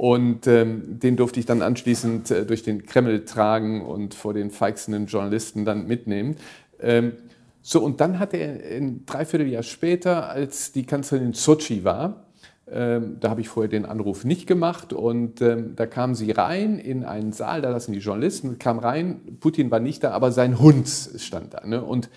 Und 0.00 0.46
ähm, 0.46 0.98
den 0.98 1.18
durfte 1.18 1.40
ich 1.40 1.44
dann 1.44 1.60
anschließend 1.60 2.30
äh, 2.30 2.46
durch 2.46 2.62
den 2.62 2.86
Kreml 2.86 3.26
tragen 3.26 3.84
und 3.84 4.14
vor 4.14 4.32
den 4.32 4.50
feixenden 4.50 5.04
Journalisten 5.04 5.66
dann 5.66 5.86
mitnehmen. 5.86 6.36
Ähm, 6.80 7.12
so, 7.60 7.82
und 7.84 8.00
dann 8.00 8.18
hat 8.18 8.32
er 8.32 8.48
ein 8.78 9.04
Dreivierteljahr 9.04 9.62
später, 9.62 10.30
als 10.30 10.72
die 10.72 10.86
Kanzlerin 10.86 11.26
in 11.26 11.32
Sochi 11.34 11.84
war, 11.84 12.28
ähm, 12.66 13.18
da 13.20 13.28
habe 13.28 13.42
ich 13.42 13.50
vorher 13.50 13.68
den 13.68 13.84
Anruf 13.84 14.24
nicht 14.24 14.46
gemacht 14.46 14.94
und 14.94 15.42
ähm, 15.42 15.76
da 15.76 15.84
kam 15.84 16.14
sie 16.14 16.30
rein 16.30 16.78
in 16.78 17.04
einen 17.04 17.32
Saal, 17.32 17.60
da 17.60 17.68
lassen 17.68 17.92
die 17.92 17.98
Journalisten, 17.98 18.58
kam 18.58 18.78
rein, 18.78 19.36
Putin 19.38 19.70
war 19.70 19.80
nicht 19.80 20.02
da, 20.02 20.12
aber 20.12 20.32
sein 20.32 20.58
Hund 20.58 20.88
stand 20.88 21.52
da. 21.52 21.66
Ne? 21.66 21.84
Und 21.84 22.08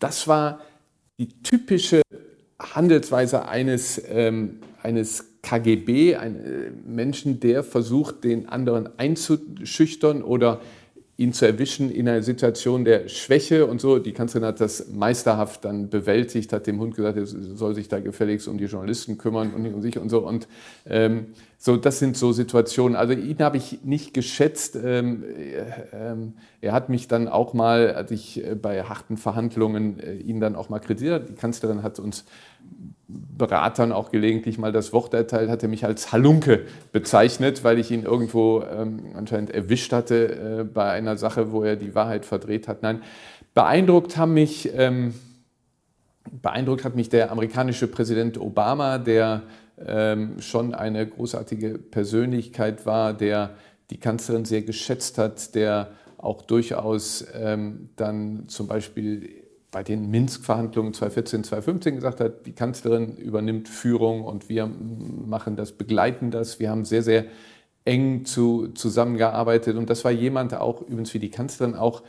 das 0.00 0.26
war 0.26 0.58
die 1.20 1.28
typische 1.44 2.02
Handelsweise 2.58 3.46
eines, 3.46 4.02
ähm, 4.08 4.58
eines 4.82 5.27
KGB, 5.42 6.16
ein 6.16 6.36
äh, 6.36 6.70
Menschen, 6.86 7.40
der 7.40 7.62
versucht, 7.62 8.24
den 8.24 8.48
anderen 8.48 8.88
einzuschüchtern 8.98 10.22
oder 10.22 10.60
ihn 11.18 11.32
zu 11.32 11.46
erwischen 11.46 11.90
in 11.90 12.08
einer 12.08 12.22
Situation 12.22 12.84
der 12.84 13.08
Schwäche 13.08 13.66
und 13.66 13.80
so. 13.80 13.98
Die 13.98 14.12
Kanzlerin 14.12 14.46
hat 14.46 14.60
das 14.60 14.88
meisterhaft 14.88 15.64
dann 15.64 15.90
bewältigt, 15.90 16.52
hat 16.52 16.68
dem 16.68 16.78
Hund 16.78 16.94
gesagt, 16.94 17.18
er 17.18 17.26
soll 17.26 17.74
sich 17.74 17.88
da 17.88 17.98
gefälligst 17.98 18.46
um 18.46 18.56
die 18.56 18.66
Journalisten 18.66 19.18
kümmern 19.18 19.52
und 19.52 19.62
nicht 19.62 19.74
um 19.74 19.82
sich 19.82 19.98
und 19.98 20.10
so. 20.10 20.20
Und 20.20 20.46
ähm, 20.86 21.26
so, 21.58 21.76
das 21.76 21.98
sind 21.98 22.16
so 22.16 22.30
Situationen. 22.30 22.94
Also 22.94 23.14
ihn 23.14 23.38
habe 23.40 23.56
ich 23.56 23.82
nicht 23.82 24.14
geschätzt. 24.14 24.78
Ähm, 24.82 25.24
äh, 25.24 26.14
er 26.60 26.72
hat 26.72 26.88
mich 26.88 27.08
dann 27.08 27.26
auch 27.26 27.52
mal, 27.52 27.94
als 27.94 28.12
ich 28.12 28.44
äh, 28.44 28.54
bei 28.54 28.84
harten 28.84 29.16
Verhandlungen 29.16 29.98
äh, 29.98 30.14
ihn 30.14 30.38
dann 30.38 30.54
auch 30.54 30.68
mal 30.68 30.78
kritisiert, 30.78 31.28
die 31.28 31.34
Kanzlerin 31.34 31.82
hat 31.82 31.98
uns 31.98 32.26
Beratern 33.08 33.90
auch 33.90 34.10
gelegentlich 34.10 34.58
mal 34.58 34.70
das 34.70 34.92
Wort 34.92 35.14
erteilt, 35.14 35.48
hat 35.48 35.62
er 35.62 35.70
mich 35.70 35.86
als 35.86 36.12
Halunke 36.12 36.66
bezeichnet, 36.92 37.64
weil 37.64 37.78
ich 37.78 37.90
ihn 37.90 38.02
irgendwo 38.02 38.62
ähm, 38.62 39.12
anscheinend 39.14 39.50
erwischt 39.50 39.92
hatte 39.92 40.60
äh, 40.60 40.64
bei 40.64 40.90
einer 40.90 41.16
Sache, 41.16 41.50
wo 41.50 41.62
er 41.62 41.76
die 41.76 41.94
Wahrheit 41.94 42.26
verdreht 42.26 42.68
hat. 42.68 42.82
Nein, 42.82 43.00
beeindruckt 43.54 44.18
haben 44.18 44.34
mich, 44.34 44.70
ähm, 44.74 45.14
beeindruckt 46.30 46.84
hat 46.84 46.96
mich 46.96 47.08
der 47.08 47.32
amerikanische 47.32 47.86
Präsident 47.86 48.38
Obama, 48.38 48.98
der 48.98 49.42
ähm, 49.86 50.40
schon 50.40 50.74
eine 50.74 51.06
großartige 51.06 51.78
Persönlichkeit 51.78 52.84
war, 52.84 53.14
der 53.14 53.54
die 53.88 53.98
Kanzlerin 53.98 54.44
sehr 54.44 54.62
geschätzt 54.62 55.16
hat, 55.16 55.54
der 55.54 55.92
auch 56.18 56.42
durchaus 56.42 57.24
ähm, 57.34 57.88
dann 57.96 58.48
zum 58.48 58.66
Beispiel 58.66 59.37
bei 59.70 59.82
den 59.82 60.10
Minsk-Verhandlungen 60.10 60.94
2014, 60.94 61.44
2015 61.44 61.94
gesagt 61.96 62.20
hat, 62.20 62.46
die 62.46 62.52
Kanzlerin 62.52 63.16
übernimmt 63.16 63.68
Führung 63.68 64.24
und 64.24 64.48
wir 64.48 64.66
machen 64.66 65.56
das, 65.56 65.72
begleiten 65.72 66.30
das. 66.30 66.58
Wir 66.58 66.70
haben 66.70 66.84
sehr, 66.84 67.02
sehr 67.02 67.26
eng 67.84 68.24
zu, 68.24 68.68
zusammengearbeitet 68.68 69.76
und 69.76 69.90
das 69.90 70.04
war 70.04 70.10
jemand 70.10 70.54
auch, 70.54 70.82
übrigens 70.82 71.12
wie 71.14 71.18
die 71.18 71.30
Kanzlerin 71.30 71.74
auch, 71.74 72.02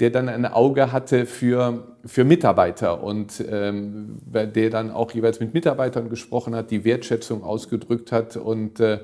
der 0.00 0.10
dann 0.10 0.28
ein 0.28 0.46
Auge 0.46 0.92
hatte 0.92 1.26
für, 1.26 1.96
für 2.04 2.24
Mitarbeiter 2.24 3.02
und 3.02 3.42
ähm, 3.50 4.20
der 4.26 4.70
dann 4.70 4.90
auch 4.90 5.10
jeweils 5.12 5.40
mit 5.40 5.54
Mitarbeitern 5.54 6.08
gesprochen 6.08 6.54
hat, 6.54 6.70
die 6.70 6.84
Wertschätzung 6.84 7.42
ausgedrückt 7.42 8.12
hat 8.12 8.36
und 8.36 8.80
äh, 8.80 9.00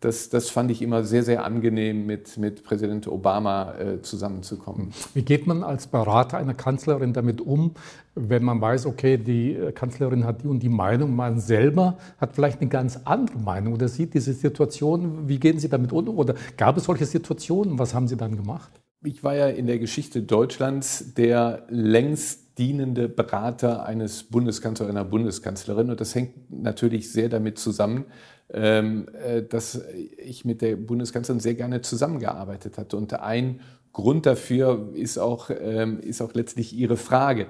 das, 0.00 0.28
das 0.28 0.48
fand 0.50 0.70
ich 0.70 0.80
immer 0.80 1.02
sehr, 1.02 1.24
sehr 1.24 1.44
angenehm, 1.44 2.06
mit, 2.06 2.36
mit 2.36 2.62
Präsident 2.62 3.08
Obama 3.08 3.74
äh, 3.74 4.02
zusammenzukommen. 4.02 4.92
Wie 5.14 5.22
geht 5.22 5.46
man 5.46 5.64
als 5.64 5.88
Berater 5.88 6.38
einer 6.38 6.54
Kanzlerin 6.54 7.12
damit 7.12 7.40
um, 7.40 7.72
wenn 8.14 8.44
man 8.44 8.60
weiß, 8.60 8.86
okay, 8.86 9.18
die 9.18 9.54
äh, 9.54 9.72
Kanzlerin 9.72 10.24
hat 10.24 10.42
die 10.42 10.46
und 10.46 10.60
die 10.62 10.68
Meinung, 10.68 11.16
man 11.16 11.40
selber 11.40 11.98
hat 12.18 12.34
vielleicht 12.34 12.60
eine 12.60 12.70
ganz 12.70 13.00
andere 13.04 13.38
Meinung 13.38 13.74
oder 13.74 13.88
sieht 13.88 14.14
diese 14.14 14.32
Situation, 14.34 15.28
wie 15.28 15.40
gehen 15.40 15.58
Sie 15.58 15.68
damit 15.68 15.92
um 15.92 16.08
oder 16.16 16.34
gab 16.56 16.76
es 16.76 16.84
solche 16.84 17.06
Situationen, 17.06 17.78
was 17.78 17.92
haben 17.92 18.06
Sie 18.06 18.16
dann 18.16 18.36
gemacht? 18.36 18.70
Ich 19.04 19.24
war 19.24 19.34
ja 19.34 19.48
in 19.48 19.66
der 19.66 19.78
Geschichte 19.78 20.22
Deutschlands 20.22 21.14
der 21.14 21.66
längst 21.68 22.58
dienende 22.58 23.08
Berater 23.08 23.84
eines 23.84 24.24
Bundeskanzlers, 24.24 24.88
einer 24.88 25.04
Bundeskanzlerin 25.04 25.90
und 25.90 26.00
das 26.00 26.14
hängt 26.14 26.50
natürlich 26.50 27.12
sehr 27.12 27.28
damit 27.28 27.58
zusammen, 27.58 28.04
dass 28.50 29.82
ich 30.16 30.46
mit 30.46 30.62
der 30.62 30.76
Bundeskanzlerin 30.76 31.38
sehr 31.38 31.54
gerne 31.54 31.82
zusammengearbeitet 31.82 32.78
hatte. 32.78 32.96
Und 32.96 33.12
ein 33.12 33.60
Grund 33.92 34.26
dafür 34.26 34.88
ist 34.94 35.18
auch, 35.18 35.50
ähm, 35.50 36.00
ist 36.00 36.22
auch 36.22 36.32
letztlich 36.32 36.72
Ihre 36.72 36.96
Frage. 36.96 37.48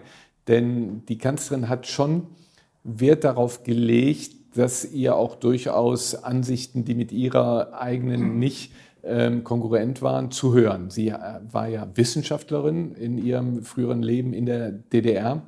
Denn 0.49 1.05
die 1.07 1.19
Kanzlerin 1.19 1.69
hat 1.69 1.87
schon 1.87 2.27
Wert 2.83 3.25
darauf 3.25 3.65
gelegt, 3.65 4.57
dass 4.57 4.91
ihr 4.91 5.15
auch 5.15 5.37
durchaus 5.37 6.15
Ansichten, 6.15 6.85
die 6.85 6.95
mit 6.95 7.13
ihrer 7.13 7.79
eigenen 7.81 8.39
nicht 8.41 8.73
ähm, 9.05 9.45
konkurrent 9.45 10.03
waren, 10.03 10.31
zu 10.31 10.55
hören. 10.55 10.91
Sie 10.91 11.09
äh, 11.09 11.19
war 11.51 11.69
ja 11.69 11.87
Wissenschaftlerin 11.95 12.93
in 12.95 13.19
ihrem 13.19 13.63
früheren 13.63 14.03
Leben 14.03 14.33
in 14.33 14.47
der 14.47 14.71
DDR 14.71 15.43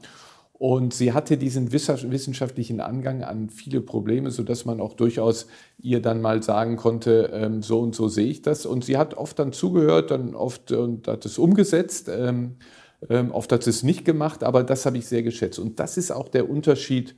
und 0.61 0.93
sie 0.93 1.15
hatte 1.15 1.39
diesen 1.39 1.73
wissenschaftlichen 1.73 2.81
Angang 2.81 3.25
an 3.25 3.49
viele 3.49 3.81
Probleme, 3.81 4.31
sodass 4.31 4.67
man 4.67 4.83
auch 4.83 4.93
durchaus 4.93 5.47
ihr 5.79 6.03
dann 6.03 6.21
mal 6.21 6.43
sagen 6.43 6.77
konnte, 6.77 7.31
ähm, 7.33 7.63
so 7.63 7.81
und 7.81 7.95
so 7.95 8.09
sehe 8.09 8.27
ich 8.27 8.43
das. 8.43 8.67
Und 8.67 8.85
sie 8.85 8.99
hat 8.99 9.15
oft 9.15 9.39
dann 9.39 9.55
zugehört, 9.55 10.11
dann 10.11 10.35
oft 10.35 10.71
und 10.73 11.09
hat 11.09 11.25
es 11.25 11.39
umgesetzt. 11.39 12.11
Ähm, 12.15 12.57
ähm, 13.09 13.31
oft 13.31 13.51
hat 13.53 13.63
sie 13.63 13.71
es 13.71 13.83
nicht 13.83 14.05
gemacht, 14.05 14.45
aber 14.45 14.63
das 14.63 14.85
habe 14.85 14.99
ich 14.99 15.07
sehr 15.07 15.23
geschätzt. 15.23 15.59
Und 15.59 15.81
das 15.81 15.97
ist 15.97 16.11
auch 16.11 16.29
der 16.29 16.51
Unterschied 16.51 17.15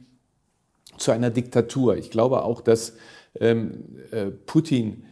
zu 0.97 1.11
einer 1.11 1.31
Diktatur. 1.31 1.97
Ich 1.97 2.13
glaube 2.13 2.45
auch, 2.45 2.61
dass 2.61 2.95
äh, 3.35 3.57
Putin 4.47 5.03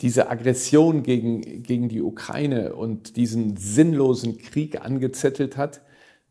diese 0.00 0.30
Aggression 0.30 1.02
gegen, 1.02 1.62
gegen 1.62 1.90
die 1.90 2.00
Ukraine 2.00 2.74
und 2.74 3.18
diesen 3.18 3.58
sinnlosen 3.58 4.38
Krieg 4.38 4.80
angezettelt 4.80 5.58
hat, 5.58 5.82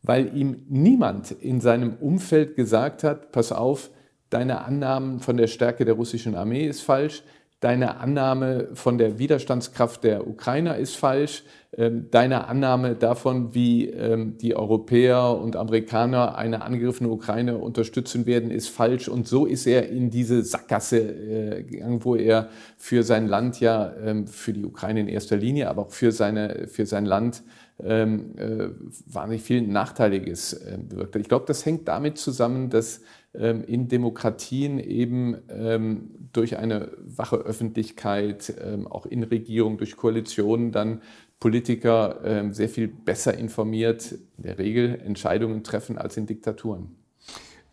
weil 0.04 0.36
ihm 0.36 0.66
niemand 0.70 1.32
in 1.32 1.62
seinem 1.62 1.96
Umfeld 1.96 2.56
gesagt 2.56 3.04
hat, 3.04 3.32
pass 3.32 3.52
auf, 3.52 3.90
deine 4.30 4.66
Annahmen 4.66 5.20
von 5.20 5.38
der 5.38 5.48
Stärke 5.48 5.86
der 5.86 5.96
russischen 5.96 6.36
Armee 6.36 6.68
ist 6.68 6.82
falsch, 6.82 7.24
deine 7.62 7.98
Annahme 7.98 8.68
von 8.74 8.98
der 8.98 9.20
Widerstandskraft 9.20 10.04
der 10.04 10.28
Ukrainer 10.28 10.76
ist 10.78 10.98
falsch, 10.98 11.44
ähm, 11.76 12.08
deine 12.12 12.48
Annahme 12.48 12.96
davon, 12.96 13.56
wie 13.56 13.88
ähm, 13.88 14.38
die 14.38 14.56
Europäer 14.56 15.38
und 15.38 15.56
Amerikaner 15.56 16.38
eine 16.38 16.62
angegriffene 16.62 17.10
Ukraine 17.10 17.58
unterstützen 17.58 18.26
werden, 18.26 18.52
ist 18.52 18.68
falsch. 18.68 19.08
Und 19.08 19.28
so 19.28 19.46
ist 19.46 19.66
er 19.66 19.90
in 19.90 20.10
diese 20.10 20.44
Sackgasse 20.44 21.00
äh, 21.00 21.64
gegangen, 21.64 22.04
wo 22.04 22.16
er 22.16 22.50
für 22.78 23.04
sein 23.04 23.28
Land 23.28 23.60
ja, 23.60 23.94
ähm, 24.04 24.28
für 24.28 24.52
die 24.52 24.66
Ukraine 24.66 25.00
in 25.00 25.08
erster 25.08 25.38
Linie, 25.38 25.70
aber 25.70 25.84
auch 25.84 25.92
für, 25.92 26.12
seine, 26.12 26.68
für 26.68 26.86
sein 26.86 27.06
Land 27.06 27.44
ähm, 27.80 28.38
äh, 28.38 28.70
wahnsinnig 29.06 29.44
viel 29.44 29.62
Nachteiliges 29.62 30.54
äh, 30.54 30.78
bewirkt 30.78 31.16
hat. 31.16 31.22
Ich 31.22 31.28
glaube, 31.28 31.46
das 31.48 31.66
hängt 31.66 31.88
damit 31.88 32.18
zusammen, 32.18 32.70
dass 32.70 33.02
ähm, 33.34 33.64
in 33.64 33.88
Demokratien 33.88 34.80
eben 34.80 35.38
ähm, 35.50 36.12
durch 36.34 36.58
eine 36.58 36.92
wache 37.00 37.38
Öffentlichkeit, 37.38 38.54
ähm, 38.64 38.88
auch 38.88 39.06
in 39.06 39.24
Regierungen, 39.24 39.78
durch 39.78 39.96
Koalitionen 39.96 40.72
dann 40.72 41.02
Politiker 41.40 42.22
ähm, 42.24 42.54
sehr 42.54 42.70
viel 42.70 42.88
besser 42.88 43.38
informiert, 43.38 44.14
in 44.38 44.44
der 44.44 44.60
Regel 44.60 45.02
Entscheidungen 45.04 45.64
treffen 45.64 45.98
als 45.98 46.16
in 46.16 46.26
Diktaturen. 46.26 47.03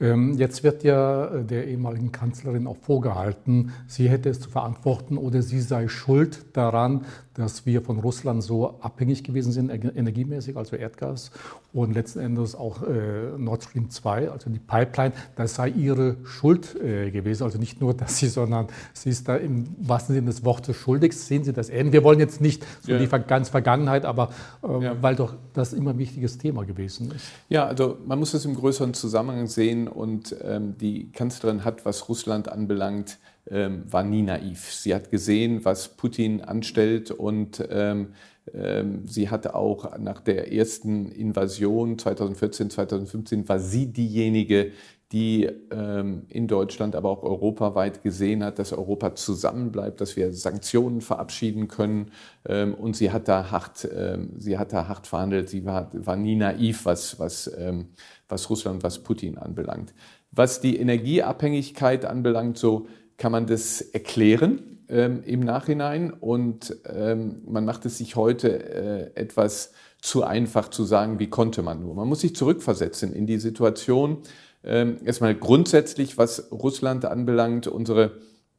Ähm, 0.01 0.35
jetzt 0.39 0.65
wird 0.65 0.83
ja 0.83 1.27
äh, 1.27 1.45
der 1.45 1.67
ehemaligen 1.69 2.11
Kanzlerin 2.11 2.67
auch 2.67 2.79
vorgehalten, 2.79 3.73
sie 3.87 4.09
hätte 4.09 4.31
es 4.31 4.41
zu 4.41 4.49
verantworten 4.49 5.19
oder 5.19 5.43
sie 5.43 5.61
sei 5.61 5.89
schuld 5.89 6.45
daran, 6.55 7.05
dass 7.35 7.65
wir 7.65 7.81
von 7.83 7.99
Russland 7.99 8.43
so 8.43 8.79
abhängig 8.81 9.25
gewesen 9.25 9.53
sind, 9.53 9.71
energiemäßig, 9.71 10.57
also 10.57 10.77
Erdgas 10.77 11.31
und 11.73 11.95
letzten 11.95 12.19
Endes 12.19 12.55
auch 12.55 12.83
äh, 12.83 13.39
Nord 13.39 13.63
Stream 13.63 13.89
2, 13.89 14.31
also 14.31 14.51
die 14.51 14.59
Pipeline, 14.59 15.13
das 15.37 15.55
sei 15.55 15.69
ihre 15.69 16.17
Schuld 16.25 16.75
äh, 16.77 17.11
gewesen. 17.11 17.45
Also 17.45 17.59
nicht 17.59 17.81
nur, 17.81 17.95
dass 18.01 18.19
sie, 18.19 18.29
sondern 18.29 18.67
sie 18.93 19.11
ist 19.11 19.29
da 19.29 19.37
im 19.37 19.65
wahrsten 19.79 20.15
Sinne 20.15 20.27
des 20.27 20.45
Wortes 20.45 20.77
schuldig. 20.77 21.17
Sehen 21.17 21.45
Sie 21.45 21.53
das 21.53 21.71
ähnlich? 21.71 21.93
Wir 21.93 22.05
wollen 22.05 22.19
jetzt 22.19 22.41
nicht 22.41 22.67
so 22.83 22.93
ja. 22.93 22.99
die 22.99 23.07
ganz 23.07 23.49
Vergangenheit, 23.49 24.05
aber 24.05 24.31
äh, 24.63 24.85
ja. 24.85 24.97
weil 25.01 25.15
doch 25.15 25.35
das 25.55 25.73
immer 25.73 25.91
ein 25.91 25.99
wichtiges 25.99 26.39
Thema 26.39 26.65
gewesen 26.65 27.13
ist. 27.13 27.27
Ja, 27.49 27.67
also 27.67 27.99
man 28.07 28.19
muss 28.19 28.35
es 28.35 28.45
im 28.45 28.55
größeren 28.55 28.93
Zusammenhang 28.95 29.47
sehen 29.47 29.89
und 29.91 30.35
ähm, 30.43 30.77
die 30.79 31.11
Kanzlerin 31.13 31.65
hat, 31.65 31.85
was 31.85 32.09
Russland 32.09 32.49
anbelangt, 32.49 33.19
ähm, 33.49 33.85
war 33.91 34.03
nie 34.03 34.23
naiv. 34.23 34.73
Sie 34.73 34.95
hat 34.95 35.11
gesehen, 35.11 35.65
was 35.65 35.89
Putin 35.97 36.41
anstellt 36.41 37.11
und 37.11 37.67
ähm, 37.71 38.15
ähm, 38.55 39.07
sie 39.07 39.29
hatte 39.29 39.55
auch 39.55 39.99
nach 39.99 40.21
der 40.21 40.53
ersten 40.53 41.11
Invasion 41.13 41.99
2014, 41.99 42.71
2015 42.71 43.49
war 43.49 43.59
sie 43.59 43.93
diejenige, 43.93 44.73
die 45.13 45.49
ähm, 45.73 46.27
in 46.29 46.47
Deutschland, 46.47 46.95
aber 46.95 47.11
auch 47.11 47.25
europaweit 47.25 48.05
gesehen 48.05 48.45
hat, 48.45 48.61
dass 48.61 48.73
Europa 48.73 49.17
zusammenbleibt, 49.17 50.01
dass 50.01 50.17
wir 50.17 50.33
Sanktionen 50.33 51.01
verabschieden 51.01 51.67
können. 51.67 52.13
Ähm, 52.49 52.75
und 52.75 52.95
sie 52.95 53.11
hat 53.11 53.27
da 53.27 53.51
hart, 53.51 53.89
ähm, 53.93 54.31
sie 54.39 54.57
hat 54.57 54.73
da 54.73 54.87
hart 54.87 55.09
verhandelt. 55.09 55.49
Sie 55.49 55.65
war, 55.65 55.91
war 55.95 56.17
nie 56.17 56.37
naiv, 56.37 56.85
was, 56.85 57.19
was, 57.19 57.51
ähm, 57.59 57.89
was 58.31 58.51
Russland, 58.51 58.83
was 58.83 59.03
Putin 59.03 59.39
anbelangt. 59.39 59.95
Was 60.31 60.61
die 60.61 60.77
Energieabhängigkeit 60.77 62.05
anbelangt, 62.05 62.59
so 62.59 62.87
kann 63.17 63.33
man 63.33 63.47
das 63.47 63.81
erklären 63.81 64.81
ähm, 64.89 65.23
im 65.25 65.41
Nachhinein. 65.41 66.13
Und 66.13 66.77
ähm, 66.87 67.43
man 67.47 67.65
macht 67.65 67.87
es 67.87 67.99
sich 67.99 68.17
heute 68.17 68.49
äh, 68.65 69.21
etwas 69.21 69.73
zu 70.01 70.25
einfach 70.25 70.69
zu 70.69 70.85
sagen, 70.85 71.19
wie 71.19 71.29
konnte 71.29 71.63
man 71.63 71.81
nur. 71.81 71.95
Man 71.95 72.09
muss 72.09 72.21
sich 72.21 72.35
zurückversetzen 72.35 73.13
in 73.13 73.27
die 73.27 73.39
Situation, 73.39 74.19
ähm, 74.63 74.99
erstmal 75.05 75.35
grundsätzlich, 75.35 76.19
was 76.19 76.51
Russland 76.53 77.05
anbelangt, 77.05 77.67
unsere 77.67 78.13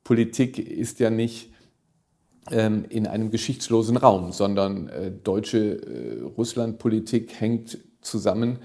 Politik 0.03 0.57
ist 0.57 0.99
ja 0.99 1.09
nicht 1.09 1.51
ähm, 2.49 2.85
in 2.89 3.05
einem 3.05 3.29
geschichtslosen 3.29 3.97
Raum, 3.97 4.31
sondern 4.31 4.89
äh, 4.89 5.11
deutsche 5.11 5.59
äh, 5.59 6.21
Russlandpolitik 6.23 7.39
hängt 7.39 7.77
zusammen 8.01 8.59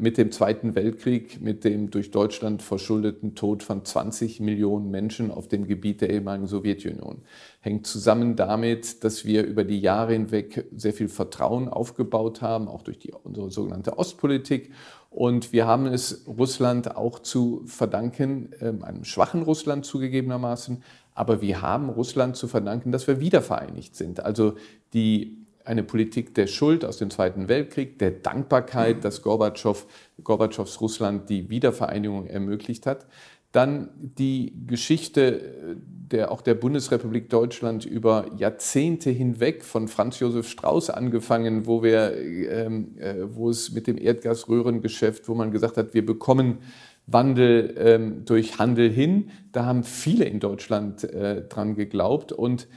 mit 0.00 0.16
dem 0.16 0.32
Zweiten 0.32 0.74
Weltkrieg, 0.74 1.40
mit 1.42 1.62
dem 1.64 1.90
durch 1.90 2.10
Deutschland 2.10 2.62
verschuldeten 2.62 3.34
Tod 3.34 3.62
von 3.62 3.84
20 3.84 4.40
Millionen 4.40 4.90
Menschen 4.90 5.30
auf 5.30 5.46
dem 5.46 5.66
Gebiet 5.66 6.00
der 6.00 6.10
ehemaligen 6.10 6.46
Sowjetunion. 6.46 7.22
Hängt 7.60 7.86
zusammen 7.86 8.34
damit, 8.34 9.04
dass 9.04 9.24
wir 9.26 9.44
über 9.44 9.64
die 9.64 9.80
Jahre 9.80 10.12
hinweg 10.14 10.66
sehr 10.74 10.94
viel 10.94 11.08
Vertrauen 11.08 11.68
aufgebaut 11.68 12.40
haben, 12.40 12.66
auch 12.66 12.82
durch 12.82 12.98
die, 12.98 13.12
unsere 13.12 13.50
sogenannte 13.50 13.98
Ostpolitik 13.98 14.70
und 15.10 15.52
wir 15.52 15.66
haben 15.66 15.86
es 15.86 16.24
Russland 16.26 16.96
auch 16.96 17.18
zu 17.18 17.62
verdanken, 17.66 18.50
ähm, 18.60 18.84
einem 18.84 19.04
schwachen 19.04 19.42
Russland 19.42 19.86
zugegebenermaßen, 19.86 20.82
aber 21.14 21.40
wir 21.40 21.62
haben 21.62 21.88
Russland 21.88 22.36
zu 22.36 22.46
verdanken, 22.46 22.92
dass 22.92 23.06
wir 23.06 23.18
wiedervereinigt 23.18 23.96
sind. 23.96 24.20
Also 24.20 24.54
die, 24.92 25.46
eine 25.68 25.82
Politik 25.82 26.34
der 26.34 26.46
Schuld 26.46 26.84
aus 26.84 26.96
dem 26.96 27.10
Zweiten 27.10 27.48
Weltkrieg, 27.48 27.98
der 27.98 28.10
Dankbarkeit, 28.10 29.04
dass 29.04 29.22
Gorbatschow, 29.22 29.86
Gorbatschows 30.24 30.80
Russland 30.80 31.28
die 31.28 31.50
Wiedervereinigung 31.50 32.26
ermöglicht 32.26 32.86
hat. 32.86 33.06
Dann 33.52 33.90
die 33.98 34.52
Geschichte 34.66 35.76
der, 36.12 36.32
auch 36.32 36.40
der 36.40 36.54
Bundesrepublik 36.54 37.28
Deutschland 37.30 37.84
über 37.84 38.26
Jahrzehnte 38.36 39.10
hinweg, 39.10 39.64
von 39.64 39.88
Franz 39.88 40.20
Josef 40.20 40.48
Strauß 40.48 40.90
angefangen, 40.90 41.66
wo, 41.66 41.82
wir, 41.82 42.16
ähm, 42.16 42.96
äh, 42.98 43.14
wo 43.26 43.50
es 43.50 43.72
mit 43.72 43.86
dem 43.86 43.98
Erdgasröhrengeschäft, 43.98 45.28
wo 45.28 45.34
man 45.34 45.50
gesagt 45.50 45.76
hat, 45.76 45.94
wir 45.94 46.04
bekommen 46.04 46.58
Wandel 47.06 47.74
ähm, 47.78 48.24
durch 48.26 48.58
Handel 48.58 48.90
hin. 48.90 49.30
Da 49.52 49.64
haben 49.64 49.82
viele 49.82 50.24
in 50.26 50.40
Deutschland 50.40 51.04
äh, 51.04 51.42
dran 51.48 51.74
geglaubt. 51.74 52.32
Und 52.32 52.68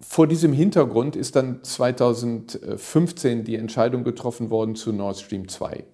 vor 0.00 0.26
diesem 0.26 0.52
Hintergrund 0.52 1.16
ist 1.16 1.36
dann 1.36 1.62
2015 1.62 3.44
die 3.44 3.56
Entscheidung 3.56 4.04
getroffen 4.04 4.50
worden 4.50 4.74
zu 4.74 4.92
Nord 4.92 5.18
Stream 5.18 5.48
2. 5.48 5.84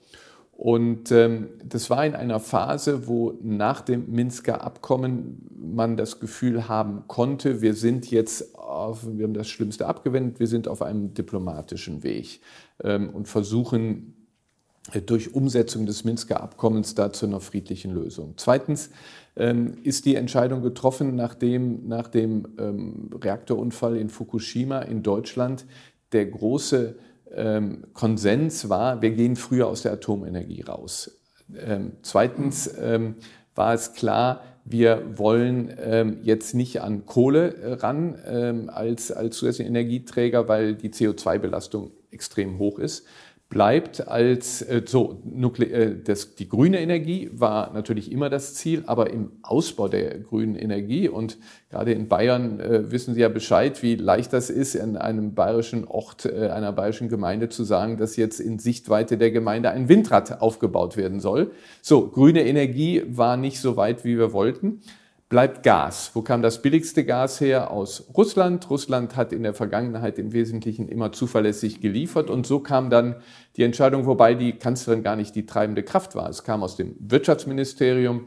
Und 0.61 1.11
ähm, 1.11 1.49
das 1.64 1.88
war 1.88 2.04
in 2.04 2.14
einer 2.14 2.38
Phase, 2.38 3.07
wo 3.07 3.33
nach 3.42 3.80
dem 3.80 4.11
Minsker 4.11 4.62
Abkommen 4.62 5.49
man 5.59 5.97
das 5.97 6.21
Gefühl 6.21 6.69
haben 6.69 7.04
konnte, 7.07 7.62
wir 7.62 7.73
sind 7.73 8.11
jetzt, 8.11 8.59
auf, 8.59 9.07
wir 9.07 9.25
haben 9.25 9.33
das 9.33 9.49
Schlimmste 9.49 9.87
abgewendet, 9.87 10.38
wir 10.38 10.47
sind 10.47 10.69
auf 10.69 10.83
einem 10.83 11.14
diplomatischen 11.14 12.02
Weg 12.02 12.40
ähm, 12.85 13.09
und 13.09 13.26
versuchen 13.26 14.19
durch 15.06 15.34
Umsetzung 15.34 15.87
des 15.87 16.04
Minsker 16.04 16.42
Abkommens 16.42 16.94
da 16.94 17.12
zu 17.12 17.26
einer 17.26 17.40
friedlichen 17.40 17.92
Lösung. 17.92 18.34
Zweitens 18.37 18.90
ähm, 19.37 19.75
ist 19.82 20.06
die 20.06 20.16
Entscheidung 20.16 20.62
getroffen, 20.62 21.16
nachdem 21.16 21.87
nach 21.87 22.08
dem 22.08 22.49
ähm, 22.58 23.10
Reaktorunfall 23.14 23.96
in 23.96 24.08
Fukushima 24.08 24.80
in 24.80 25.02
Deutschland 25.02 25.66
der 26.12 26.26
große 26.26 26.96
ähm, 27.32 27.84
Konsens 27.92 28.68
war, 28.68 29.02
wir 29.02 29.10
gehen 29.10 29.37
früher 29.37 29.68
aus 29.68 29.82
der 29.82 29.92
Atomenergie 29.92 30.62
raus. 30.62 31.16
Zweitens 32.02 32.70
war 33.56 33.75
es 33.75 33.94
klar, 33.94 34.40
wir 34.64 35.18
wollen 35.18 35.75
ähm, 35.82 36.18
jetzt 36.22 36.55
nicht 36.55 36.81
an 36.81 37.07
Kohle 37.07 37.55
äh, 37.57 37.72
ran 37.74 38.18
ähm, 38.26 38.70
als, 38.72 39.11
als 39.11 39.37
zusätzlichen 39.37 39.74
Energieträger, 39.74 40.48
weil 40.48 40.74
die 40.74 40.90
CO2-Belastung 40.90 41.90
extrem 42.11 42.59
hoch 42.59 42.78
ist 42.78 43.07
bleibt 43.50 44.06
als 44.06 44.62
äh, 44.62 44.82
so 44.86 45.20
Nukle 45.24 45.66
äh, 45.66 45.96
das, 46.02 46.36
die 46.36 46.48
grüne 46.48 46.80
Energie 46.80 47.30
war 47.34 47.72
natürlich 47.74 48.10
immer 48.10 48.30
das 48.30 48.54
Ziel, 48.54 48.84
aber 48.86 49.10
im 49.10 49.32
Ausbau 49.42 49.88
der 49.88 50.20
grünen 50.20 50.54
Energie 50.54 51.08
und 51.08 51.36
gerade 51.68 51.92
in 51.92 52.08
Bayern 52.08 52.60
äh, 52.60 52.92
wissen 52.92 53.12
Sie 53.12 53.20
ja 53.20 53.28
Bescheid, 53.28 53.82
wie 53.82 53.96
leicht 53.96 54.32
das 54.32 54.50
ist, 54.50 54.76
in 54.76 54.96
einem 54.96 55.34
bayerischen 55.34 55.84
Ort, 55.84 56.26
äh, 56.26 56.48
einer 56.48 56.72
bayerischen 56.72 57.08
Gemeinde 57.08 57.48
zu 57.48 57.64
sagen, 57.64 57.96
dass 57.96 58.16
jetzt 58.16 58.38
in 58.38 58.60
Sichtweite 58.60 59.18
der 59.18 59.32
Gemeinde 59.32 59.70
ein 59.70 59.88
Windrad 59.88 60.40
aufgebaut 60.40 60.96
werden 60.96 61.18
soll. 61.18 61.50
So, 61.82 62.06
grüne 62.06 62.46
Energie 62.46 63.02
war 63.08 63.36
nicht 63.36 63.58
so 63.58 63.76
weit, 63.76 64.04
wie 64.04 64.16
wir 64.16 64.32
wollten 64.32 64.80
bleibt 65.31 65.62
Gas. 65.62 66.11
Wo 66.12 66.23
kam 66.23 66.43
das 66.43 66.61
billigste 66.61 67.05
Gas 67.05 67.40
her? 67.40 67.71
Aus 67.71 68.05
Russland. 68.16 68.69
Russland 68.69 69.16
hat 69.16 69.33
in 69.33 69.45
der 69.45 69.55
Vergangenheit 69.55 70.19
im 70.19 70.33
Wesentlichen 70.33 70.88
immer 70.88 71.12
zuverlässig 71.12 71.81
geliefert 71.81 72.29
und 72.29 72.47
so 72.47 72.59
kam 72.61 72.90
dann 72.90 73.14
die 73.57 73.62
Entscheidung, 73.62 74.05
wobei 74.07 74.35
die 74.35 74.53
Kanzlerin 74.53 75.03
gar 75.03 75.16
nicht 75.16 75.35
die 75.37 75.47
treibende 75.47 75.85
Kraft 75.85 76.16
war. 76.16 76.29
Es 76.29 76.43
kam 76.43 76.62
aus 76.62 76.77
dem 76.77 76.97
Wirtschaftsministerium. 76.99 78.27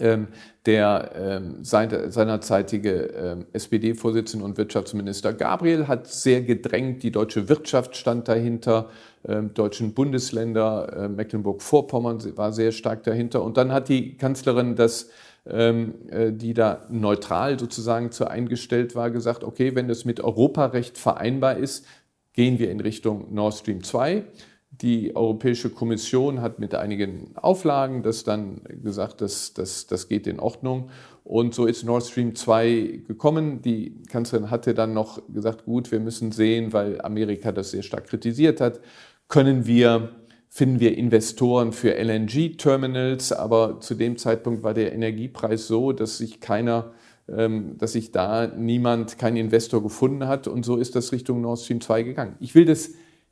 Ähm, 0.00 0.28
der 0.64 1.10
ähm, 1.16 1.64
seinerzeitige 1.64 2.92
ähm, 2.92 3.46
SPD-Vorsitzende 3.52 4.44
und 4.44 4.56
Wirtschaftsminister 4.56 5.32
Gabriel 5.32 5.88
hat 5.88 6.06
sehr 6.06 6.42
gedrängt, 6.42 7.02
die 7.02 7.10
deutsche 7.10 7.48
Wirtschaft 7.48 7.96
stand 7.96 8.28
dahinter, 8.28 8.90
ähm, 9.26 9.54
deutschen 9.54 9.94
Bundesländer, 9.94 10.92
äh, 10.96 11.08
Mecklenburg-Vorpommern 11.08 12.36
war 12.36 12.52
sehr 12.52 12.70
stark 12.70 13.02
dahinter. 13.02 13.42
Und 13.42 13.56
dann 13.56 13.72
hat 13.72 13.88
die 13.88 14.16
Kanzlerin 14.16 14.76
das 14.76 15.10
die 15.50 16.54
da 16.54 16.86
neutral 16.90 17.58
sozusagen 17.58 18.10
zu 18.10 18.28
eingestellt 18.28 18.94
war, 18.94 19.10
gesagt, 19.10 19.44
okay, 19.44 19.74
wenn 19.74 19.88
das 19.88 20.04
mit 20.04 20.20
Europarecht 20.20 20.98
vereinbar 20.98 21.56
ist, 21.56 21.86
gehen 22.34 22.58
wir 22.58 22.70
in 22.70 22.80
Richtung 22.80 23.34
Nord 23.34 23.54
Stream 23.54 23.82
2. 23.82 24.24
Die 24.70 25.16
Europäische 25.16 25.70
Kommission 25.70 26.42
hat 26.42 26.58
mit 26.58 26.74
einigen 26.74 27.36
Auflagen 27.36 28.02
das 28.02 28.22
dann 28.22 28.60
gesagt, 28.82 29.22
dass 29.22 29.54
das, 29.54 29.86
das 29.86 30.08
geht 30.08 30.26
in 30.26 30.38
Ordnung. 30.38 30.90
Und 31.24 31.54
so 31.54 31.66
ist 31.66 31.84
Nord 31.84 32.04
Stream 32.04 32.34
2 32.34 33.02
gekommen. 33.08 33.62
Die 33.62 34.02
Kanzlerin 34.10 34.50
hatte 34.50 34.74
dann 34.74 34.92
noch 34.92 35.20
gesagt, 35.32 35.64
gut, 35.64 35.90
wir 35.90 36.00
müssen 36.00 36.30
sehen, 36.30 36.72
weil 36.72 37.00
Amerika 37.00 37.50
das 37.50 37.70
sehr 37.70 37.82
stark 37.82 38.06
kritisiert 38.06 38.60
hat, 38.60 38.80
können 39.26 39.66
wir 39.66 40.10
finden 40.48 40.80
wir 40.80 40.96
Investoren 40.96 41.72
für 41.72 41.94
LNG-Terminals, 41.94 43.32
aber 43.32 43.80
zu 43.80 43.94
dem 43.94 44.16
Zeitpunkt 44.16 44.62
war 44.62 44.74
der 44.74 44.92
Energiepreis 44.92 45.66
so, 45.66 45.92
dass 45.92 46.18
sich 46.18 46.40
keiner, 46.40 46.92
ähm, 47.28 47.76
dass 47.78 47.92
sich 47.92 48.12
da 48.12 48.46
niemand, 48.46 49.18
kein 49.18 49.36
Investor 49.36 49.82
gefunden 49.82 50.26
hat 50.26 50.48
und 50.48 50.64
so 50.64 50.76
ist 50.76 50.96
das 50.96 51.12
Richtung 51.12 51.40
Nord 51.40 51.60
Stream 51.60 51.80
2 51.80 52.02
gegangen. 52.02 52.36
Ich 52.40 52.54
will 52.54 52.64
das 52.64 52.90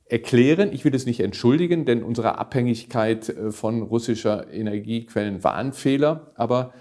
erklären, 0.08 0.72
ich 0.72 0.84
will 0.84 0.92
das 0.92 1.06
nicht 1.06 1.20
entschuldigen, 1.20 1.84
denn 1.84 2.02
unsere 2.02 2.38
Abhängigkeit 2.38 3.28
äh, 3.28 3.50
von 3.50 3.82
russischer 3.82 4.52
Energiequellen 4.52 5.42
war 5.42 5.54
ein 5.56 5.72
Fehler, 5.72 6.32
aber 6.36 6.72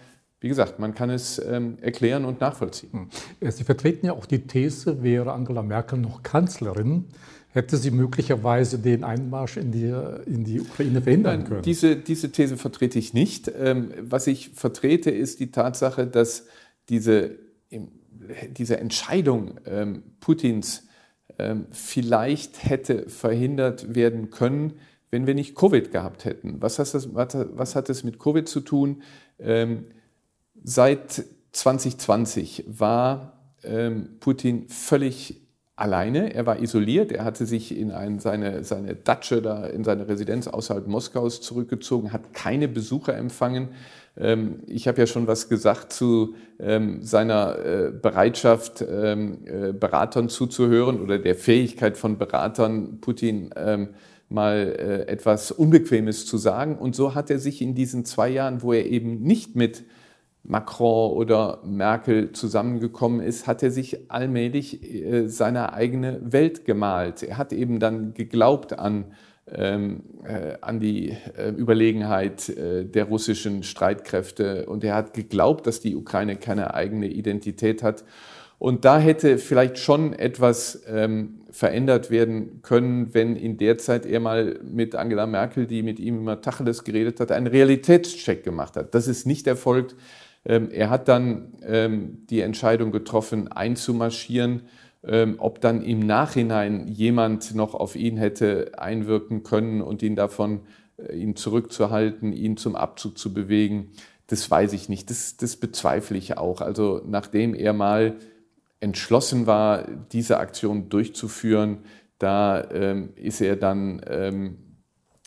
wie 0.42 0.50
gesagt, 0.50 0.78
man 0.78 0.94
kann 0.94 1.10
es 1.10 1.40
ähm, 1.40 1.80
erklären 1.82 2.24
und 2.24 2.40
nachvollziehen. 2.40 3.10
Hm. 3.40 3.52
Sie 3.52 3.64
vertreten 3.64 4.06
ja 4.06 4.14
auch 4.14 4.28
die 4.28 4.46
These, 4.46 5.02
wäre 5.02 5.32
Angela 5.34 5.64
Merkel 5.64 5.98
noch 5.98 6.22
Kanzlerin, 6.22 7.06
hätte 7.56 7.78
sie 7.78 7.90
möglicherweise 7.90 8.80
den 8.80 9.06
Einmarsch 9.06 9.56
in 9.56 9.72
die, 9.72 9.94
in 10.26 10.44
die 10.44 10.60
Ukraine 10.60 11.02
verhindern 11.02 11.46
können. 11.46 11.62
Diese, 11.62 11.96
diese 11.96 12.30
These 12.30 12.58
vertrete 12.58 13.00
ich 13.00 13.14
nicht. 13.14 13.50
Ähm, 13.58 13.94
was 14.02 14.28
ich 14.28 14.50
vertrete, 14.50 15.10
ist 15.10 15.40
die 15.40 15.52
Tatsache, 15.52 16.06
dass 16.06 16.48
diese, 16.90 17.40
diese 18.50 18.78
Entscheidung 18.78 19.62
ähm, 19.66 20.04
Putins 20.20 20.84
ähm, 21.40 21.68
vielleicht 21.72 22.62
hätte 22.66 23.08
verhindert 23.10 23.96
werden 23.96 24.32
können, 24.32 24.74
wenn 25.10 25.26
wir 25.26 25.34
nicht 25.34 25.56
Covid 25.56 25.94
gehabt 25.94 26.26
hätten. 26.26 26.62
Was 26.62 26.78
hat 26.78 26.94
das, 26.94 27.16
was 27.16 27.76
hat 27.76 27.88
das 27.88 28.04
mit 28.04 28.20
Covid 28.20 28.50
zu 28.50 28.60
tun? 28.60 29.02
Seit 30.62 31.24
2020 31.54 32.66
war 32.68 33.40
Putin 34.20 34.68
völlig 34.68 35.45
alleine. 35.76 36.34
Er 36.34 36.46
war 36.46 36.62
isoliert. 36.62 37.12
Er 37.12 37.26
hatte 37.26 37.46
sich 37.46 37.78
in 37.78 37.92
ein, 37.92 38.20
seine, 38.20 38.64
seine 38.64 38.96
Datsche 38.96 39.42
da 39.42 39.66
in 39.66 39.84
seine 39.84 40.08
Residenz 40.08 40.48
außerhalb 40.48 40.88
Moskaus 40.88 41.42
zurückgezogen, 41.42 42.14
hat 42.14 42.34
keine 42.34 42.68
Besucher 42.68 43.16
empfangen. 43.16 43.70
Ähm, 44.18 44.62
ich 44.68 44.88
habe 44.88 45.00
ja 45.00 45.08
schon 45.08 45.28
was 45.28 45.50
gesagt 45.50 45.92
zu 45.92 46.36
ähm, 46.60 47.02
seiner 47.02 47.60
äh, 47.60 47.92
Bereitschaft, 47.92 48.86
ähm, 48.90 49.40
äh, 49.46 49.74
Beratern 49.74 50.30
zuzuhören 50.30 51.02
oder 51.02 51.20
der 51.20 51.36
Fähigkeit 51.36 51.98
von 51.98 52.18
Beratern, 52.18 53.00
Putin 53.02 53.52
mal 54.30 54.76
äh, 54.78 55.12
etwas 55.12 55.52
Unbequemes 55.52 56.26
zu 56.26 56.38
sagen. 56.38 56.78
Und 56.78 56.96
so 56.96 57.16
hat 57.16 57.30
er 57.30 57.40
sich 57.40 57.62
in 57.62 57.76
diesen 57.76 58.06
zwei 58.06 58.30
Jahren, 58.30 58.62
wo 58.62 58.74
er 58.74 58.86
eben 58.86 59.22
nicht 59.22 59.56
mit 59.56 59.84
Macron 60.48 61.12
oder 61.14 61.60
Merkel 61.64 62.32
zusammengekommen 62.32 63.20
ist, 63.20 63.48
hat 63.48 63.64
er 63.64 63.72
sich 63.72 64.12
allmählich 64.12 64.84
äh, 64.84 65.28
seine 65.28 65.74
eigene 65.74 66.20
Welt 66.22 66.66
gemalt. 66.66 67.24
Er 67.24 67.38
hat 67.38 67.52
eben 67.52 67.80
dann 67.80 68.14
geglaubt 68.14 68.78
an, 68.78 69.06
ähm, 69.52 70.04
äh, 70.24 70.58
an 70.62 70.80
die 70.80 71.16
äh, 71.38 71.50
Überlegenheit 71.50 72.50
äh, 72.50 72.86
der 72.86 73.06
russischen 73.06 73.64
Streitkräfte 73.64 74.68
und 74.68 74.84
er 74.84 74.96
hat 74.96 75.14
geglaubt, 75.14 75.66
dass 75.68 75.80
die 75.80 75.96
Ukraine 75.96 76.36
keine 76.36 76.74
eigene 76.74 77.08
Identität 77.08 77.82
hat. 77.82 78.04
Und 78.58 78.86
da 78.86 79.00
hätte 79.00 79.38
vielleicht 79.38 79.80
schon 79.80 80.14
etwas 80.14 80.84
ähm, 80.88 81.42
verändert 81.52 82.10
werden 82.10 82.62
können, 82.62 83.14
wenn 83.14 83.36
in 83.36 83.58
der 83.58 83.78
Zeit 83.78 84.06
er 84.06 84.20
mal 84.20 84.60
mit 84.64 84.96
Angela 84.96 85.26
Merkel, 85.26 85.68
die 85.68 85.84
mit 85.84 86.00
ihm 86.00 86.20
immer 86.20 86.42
Tacheles 86.42 86.84
geredet 86.84 87.20
hat, 87.20 87.32
einen 87.32 87.48
Realitätscheck 87.48 88.44
gemacht 88.44 88.76
hat. 88.76 88.96
Das 88.96 89.08
ist 89.08 89.26
nicht 89.26 89.48
erfolgt. 89.48 89.96
Ähm, 90.46 90.70
er 90.72 90.90
hat 90.90 91.08
dann 91.08 91.54
ähm, 91.64 92.26
die 92.30 92.42
Entscheidung 92.42 92.92
getroffen, 92.92 93.52
einzumarschieren. 93.52 94.64
Ähm, 95.04 95.36
ob 95.38 95.62
dann 95.62 95.84
im 95.84 96.00
Nachhinein 96.00 96.88
jemand 96.88 97.54
noch 97.54 97.76
auf 97.76 97.96
ihn 97.96 98.18
hätte 98.18 98.72
einwirken 98.78 99.44
können 99.44 99.82
und 99.82 100.02
ihn 100.02 100.16
davon, 100.16 100.62
äh, 100.98 101.16
ihn 101.16 101.36
zurückzuhalten, 101.36 102.34
ihn 102.34 102.58
zum 102.58 102.76
Abzug 102.76 103.18
zu 103.18 103.32
bewegen, 103.32 103.92
das 104.28 104.50
weiß 104.50 104.74
ich 104.74 104.90
nicht. 104.90 105.10
Das, 105.12 105.38
das 105.38 105.58
bezweifle 105.58 106.18
ich 106.18 106.38
auch. 106.38 106.62
Also 106.62 107.02
nachdem 107.06 107.54
er 107.54 107.74
mal 107.74 108.16
entschlossen 108.80 109.46
war, 109.46 109.86
diese 110.12 110.40
Aktion 110.40 110.90
durchzuführen, 110.90 111.80
da 112.18 112.70
ähm, 112.72 113.10
ist 113.16 113.42
er 113.42 113.56
dann 113.56 114.02
ähm, 114.08 114.58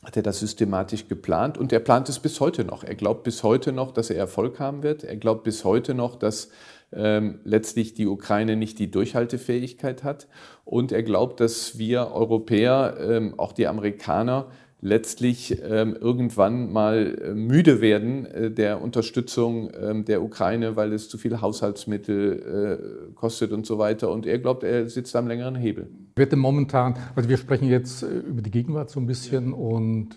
hat 0.08 0.16
er 0.16 0.22
das 0.22 0.40
systematisch 0.40 1.06
geplant 1.06 1.58
und 1.58 1.70
er 1.70 1.80
plant 1.80 2.08
es 2.08 2.18
bis 2.18 2.40
heute 2.40 2.64
noch. 2.64 2.82
Er 2.82 2.94
glaubt 2.94 3.24
bis 3.24 3.42
heute 3.42 3.72
noch, 3.72 3.92
dass 3.92 4.08
er 4.08 4.16
Erfolg 4.16 4.58
haben 4.58 4.82
wird. 4.82 5.04
Er 5.04 5.16
glaubt 5.16 5.44
bis 5.44 5.64
heute 5.66 5.92
noch, 5.92 6.16
dass 6.16 6.48
ähm, 6.94 7.40
letztlich 7.44 7.92
die 7.92 8.06
Ukraine 8.06 8.56
nicht 8.56 8.78
die 8.78 8.90
Durchhaltefähigkeit 8.90 10.04
hat. 10.04 10.26
Und 10.64 10.92
er 10.92 11.02
glaubt, 11.02 11.40
dass 11.40 11.76
wir 11.76 12.10
Europäer, 12.12 12.96
ähm, 12.98 13.34
auch 13.38 13.52
die 13.52 13.66
Amerikaner, 13.66 14.46
letztlich 14.80 15.60
ähm, 15.62 15.96
irgendwann 16.00 16.72
mal 16.72 17.18
äh, 17.20 17.34
müde 17.34 17.80
werden 17.80 18.26
äh, 18.26 18.50
der 18.50 18.80
Unterstützung 18.80 19.70
ähm, 19.78 20.04
der 20.04 20.22
Ukraine, 20.22 20.76
weil 20.76 20.92
es 20.92 21.08
zu 21.08 21.18
viele 21.18 21.40
Haushaltsmittel 21.40 23.08
äh, 23.10 23.14
kostet 23.14 23.52
und 23.52 23.66
so 23.66 23.78
weiter. 23.78 24.10
Und 24.10 24.26
er 24.26 24.38
glaubt, 24.38 24.62
er 24.62 24.88
sitzt 24.88 25.16
am 25.16 25.26
längeren 25.26 25.56
Hebel. 25.56 25.88
Wird 26.16 26.32
denn 26.32 26.38
momentan, 26.38 26.96
also 27.16 27.28
wir 27.28 27.38
sprechen 27.38 27.68
jetzt 27.68 28.02
über 28.02 28.40
die 28.40 28.50
Gegenwart 28.50 28.90
so 28.90 29.00
ein 29.00 29.06
bisschen 29.06 29.52
und 29.52 30.10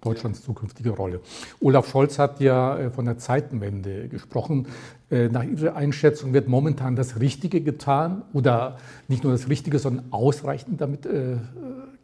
Deutschlands 0.00 0.42
zukünftige 0.42 0.90
Rolle. 0.90 1.20
Olaf 1.60 1.90
Scholz 1.90 2.20
hat 2.20 2.40
ja 2.40 2.90
von 2.90 3.04
der 3.04 3.18
Zeitenwende 3.18 4.08
gesprochen. 4.08 4.68
Nach 5.10 5.42
Ihrer 5.42 5.74
Einschätzung 5.74 6.32
wird 6.32 6.46
momentan 6.46 6.94
das 6.94 7.18
Richtige 7.18 7.60
getan 7.62 8.22
oder 8.32 8.76
nicht 9.08 9.24
nur 9.24 9.32
das 9.32 9.48
Richtige, 9.48 9.80
sondern 9.80 10.06
ausreichend 10.12 10.80
damit 10.80 11.08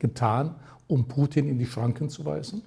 getan, 0.01 0.57
um 0.87 1.07
Putin 1.09 1.49
in 1.49 1.59
die 1.59 1.67
Schranken 1.67 2.09
zu 2.09 2.25
weisen? 2.25 2.63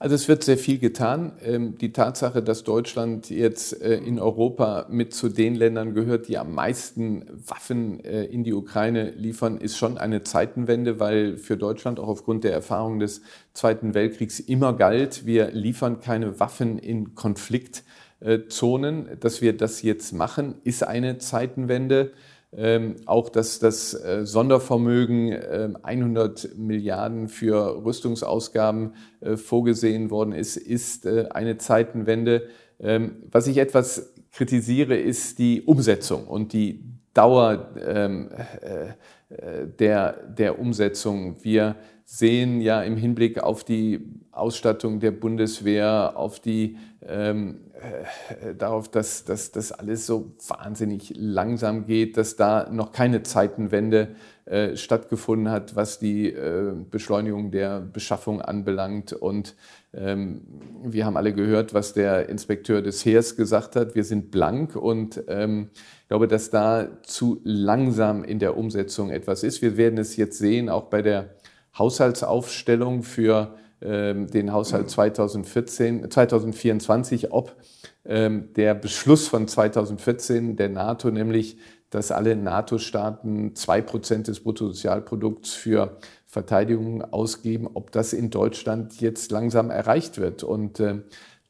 Also 0.00 0.14
es 0.14 0.28
wird 0.28 0.44
sehr 0.44 0.58
viel 0.58 0.78
getan. 0.78 1.32
Ähm, 1.42 1.76
die 1.76 1.92
Tatsache, 1.92 2.40
dass 2.40 2.62
Deutschland 2.62 3.30
jetzt 3.30 3.82
äh, 3.82 3.96
in 3.96 4.20
Europa 4.20 4.86
mit 4.88 5.12
zu 5.12 5.28
den 5.28 5.56
Ländern 5.56 5.92
gehört, 5.92 6.28
die 6.28 6.38
am 6.38 6.54
meisten 6.54 7.24
Waffen 7.44 8.04
äh, 8.04 8.22
in 8.24 8.44
die 8.44 8.52
Ukraine 8.52 9.10
liefern, 9.10 9.58
ist 9.58 9.76
schon 9.76 9.98
eine 9.98 10.22
Zeitenwende, 10.22 11.00
weil 11.00 11.36
für 11.36 11.56
Deutschland 11.56 11.98
auch 11.98 12.06
aufgrund 12.06 12.44
der 12.44 12.52
Erfahrung 12.52 13.00
des 13.00 13.22
Zweiten 13.54 13.92
Weltkriegs 13.92 14.38
immer 14.38 14.72
galt, 14.72 15.26
wir 15.26 15.50
liefern 15.50 16.00
keine 16.00 16.38
Waffen 16.38 16.78
in 16.78 17.16
Konfliktzonen. 17.16 19.08
Dass 19.18 19.42
wir 19.42 19.56
das 19.56 19.82
jetzt 19.82 20.12
machen, 20.12 20.54
ist 20.62 20.86
eine 20.86 21.18
Zeitenwende. 21.18 22.12
Ähm, 22.56 22.96
auch 23.04 23.28
dass 23.28 23.58
das 23.58 23.92
äh, 23.92 24.24
Sondervermögen 24.24 25.32
äh, 25.32 25.68
100 25.82 26.56
Milliarden 26.56 27.28
für 27.28 27.84
Rüstungsausgaben 27.84 28.94
äh, 29.20 29.36
vorgesehen 29.36 30.10
worden 30.10 30.32
ist, 30.32 30.56
ist 30.56 31.04
äh, 31.04 31.26
eine 31.30 31.58
Zeitenwende. 31.58 32.48
Ähm, 32.80 33.16
was 33.30 33.48
ich 33.48 33.58
etwas 33.58 34.14
kritisiere, 34.32 34.96
ist 34.96 35.38
die 35.38 35.62
Umsetzung 35.62 36.26
und 36.26 36.54
die 36.54 36.84
Dauer 37.12 37.70
ähm, 37.84 38.30
äh, 38.62 38.94
äh, 39.34 39.66
der, 39.66 40.12
der 40.28 40.58
Umsetzung. 40.58 41.36
Wir 41.42 41.76
sehen 42.04 42.62
ja 42.62 42.82
im 42.82 42.96
Hinblick 42.96 43.40
auf 43.40 43.62
die 43.62 44.00
Ausstattung 44.38 45.00
der 45.00 45.10
Bundeswehr, 45.10 46.12
auf 46.16 46.40
die 46.40 46.76
ähm, 47.06 47.60
äh, 47.80 48.54
darauf, 48.56 48.88
dass, 48.88 49.24
das 49.24 49.72
alles 49.72 50.06
so 50.06 50.32
wahnsinnig 50.48 51.12
langsam 51.16 51.86
geht, 51.86 52.16
dass 52.16 52.34
da 52.34 52.68
noch 52.70 52.90
keine 52.90 53.22
Zeitenwende 53.22 54.16
äh, 54.46 54.76
stattgefunden 54.76 55.50
hat, 55.50 55.76
was 55.76 55.98
die 55.98 56.32
äh, 56.32 56.72
Beschleunigung 56.90 57.50
der 57.50 57.80
Beschaffung 57.80 58.42
anbelangt. 58.42 59.12
Und 59.12 59.54
ähm, 59.94 60.40
wir 60.82 61.06
haben 61.06 61.16
alle 61.16 61.32
gehört, 61.32 61.72
was 61.72 61.92
der 61.92 62.28
Inspekteur 62.28 62.82
des 62.82 63.04
Heers 63.04 63.36
gesagt 63.36 63.76
hat. 63.76 63.94
Wir 63.94 64.04
sind 64.04 64.30
blank 64.30 64.74
und 64.74 65.22
ähm, 65.28 65.70
ich 66.02 66.08
glaube, 66.08 66.28
dass 66.28 66.50
da 66.50 66.88
zu 67.02 67.40
langsam 67.44 68.24
in 68.24 68.38
der 68.38 68.56
Umsetzung 68.56 69.10
etwas 69.10 69.42
ist. 69.42 69.62
Wir 69.62 69.76
werden 69.76 69.98
es 69.98 70.16
jetzt 70.16 70.38
sehen, 70.38 70.68
auch 70.68 70.84
bei 70.84 71.02
der 71.02 71.36
Haushaltsaufstellung 71.78 73.02
für 73.02 73.54
den 73.80 74.52
Haushalt 74.52 74.90
2014, 74.90 76.10
2024, 76.10 77.32
ob 77.32 77.54
ähm, 78.04 78.52
der 78.54 78.74
Beschluss 78.74 79.28
von 79.28 79.46
2014 79.46 80.56
der 80.56 80.68
NATO, 80.68 81.10
nämlich 81.10 81.58
dass 81.90 82.10
alle 82.10 82.36
NATO-Staaten 82.36 83.54
zwei 83.54 83.80
Prozent 83.80 84.28
des 84.28 84.40
Bruttosozialprodukts 84.40 85.54
für 85.54 85.96
Verteidigung 86.26 87.02
ausgeben, 87.02 87.68
ob 87.72 87.90
das 87.92 88.12
in 88.12 88.30
Deutschland 88.30 89.00
jetzt 89.00 89.30
langsam 89.30 89.70
erreicht 89.70 90.18
wird. 90.18 90.42
Und 90.42 90.80
äh, 90.80 91.00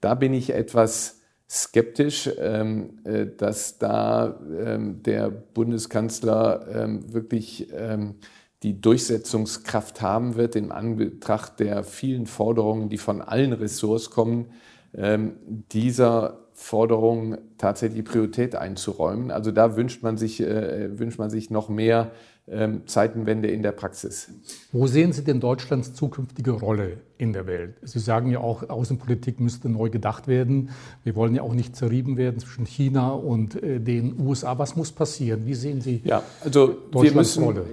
da 0.00 0.14
bin 0.14 0.32
ich 0.32 0.54
etwas 0.54 1.20
skeptisch, 1.50 2.30
ähm, 2.38 3.00
äh, 3.04 3.26
dass 3.26 3.78
da 3.78 4.38
ähm, 4.56 5.02
der 5.02 5.30
Bundeskanzler 5.30 6.66
ähm, 6.72 7.12
wirklich 7.12 7.72
ähm, 7.74 8.16
die 8.62 8.80
Durchsetzungskraft 8.80 10.02
haben 10.02 10.36
wird 10.36 10.56
in 10.56 10.72
Anbetracht 10.72 11.60
der 11.60 11.84
vielen 11.84 12.26
Forderungen, 12.26 12.88
die 12.88 12.98
von 12.98 13.22
allen 13.22 13.52
Ressorts 13.52 14.10
kommen, 14.10 14.46
ähm, 14.94 15.32
dieser 15.72 16.40
Forderung 16.54 17.38
tatsächlich 17.56 18.04
Priorität 18.04 18.56
einzuräumen. 18.56 19.30
Also 19.30 19.52
da 19.52 19.76
wünscht 19.76 20.02
man 20.02 20.16
sich, 20.16 20.40
äh, 20.40 20.98
wünscht 20.98 21.18
man 21.18 21.30
sich 21.30 21.50
noch 21.50 21.68
mehr 21.68 22.10
ähm, 22.48 22.82
Zeitenwende 22.86 23.48
in 23.48 23.62
der 23.62 23.70
Praxis. 23.70 24.30
Wo 24.72 24.88
sehen 24.88 25.12
Sie 25.12 25.22
denn 25.22 25.38
Deutschlands 25.38 25.94
zukünftige 25.94 26.50
Rolle 26.50 26.96
in 27.16 27.32
der 27.32 27.46
Welt? 27.46 27.76
Sie 27.82 28.00
sagen 28.00 28.30
ja 28.30 28.40
auch, 28.40 28.68
Außenpolitik 28.68 29.38
müsste 29.38 29.68
neu 29.68 29.88
gedacht 29.90 30.26
werden. 30.26 30.70
Wir 31.04 31.14
wollen 31.14 31.34
ja 31.34 31.42
auch 31.42 31.54
nicht 31.54 31.76
zerrieben 31.76 32.16
werden 32.16 32.40
zwischen 32.40 32.66
China 32.66 33.10
und 33.10 33.62
äh, 33.62 33.78
den 33.78 34.18
USA. 34.18 34.58
Was 34.58 34.74
muss 34.74 34.90
passieren? 34.90 35.46
Wie 35.46 35.54
sehen 35.54 35.80
Sie 35.80 36.00
ja, 36.04 36.24
also 36.42 36.68
Deutschlands 36.90 37.36
müssen, 37.36 37.44
Rolle? 37.44 37.66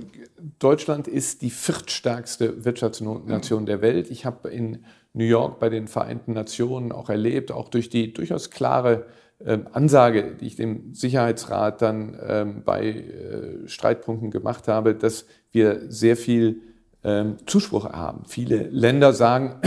Deutschland 0.59 1.07
ist 1.07 1.41
die 1.41 1.49
viertstärkste 1.49 2.63
Wirtschaftsnation 2.65 3.65
der 3.65 3.81
Welt. 3.81 4.09
Ich 4.09 4.25
habe 4.25 4.49
in 4.49 4.85
New 5.13 5.25
York 5.25 5.59
bei 5.59 5.69
den 5.69 5.87
Vereinten 5.87 6.33
Nationen 6.33 6.91
auch 6.91 7.09
erlebt, 7.09 7.51
auch 7.51 7.69
durch 7.69 7.89
die 7.89 8.13
durchaus 8.13 8.51
klare 8.51 9.05
ähm, 9.43 9.67
Ansage, 9.73 10.35
die 10.39 10.47
ich 10.47 10.55
dem 10.55 10.93
Sicherheitsrat 10.93 11.81
dann 11.81 12.17
ähm, 12.25 12.61
bei 12.63 12.87
äh, 12.87 13.67
Streitpunkten 13.67 14.31
gemacht 14.31 14.67
habe, 14.67 14.95
dass 14.95 15.25
wir 15.51 15.81
sehr 15.89 16.15
viel 16.15 16.61
ähm, 17.03 17.37
Zuspruch 17.45 17.85
haben. 17.89 18.23
Viele 18.27 18.63
Länder 18.69 19.13
sagen, 19.13 19.59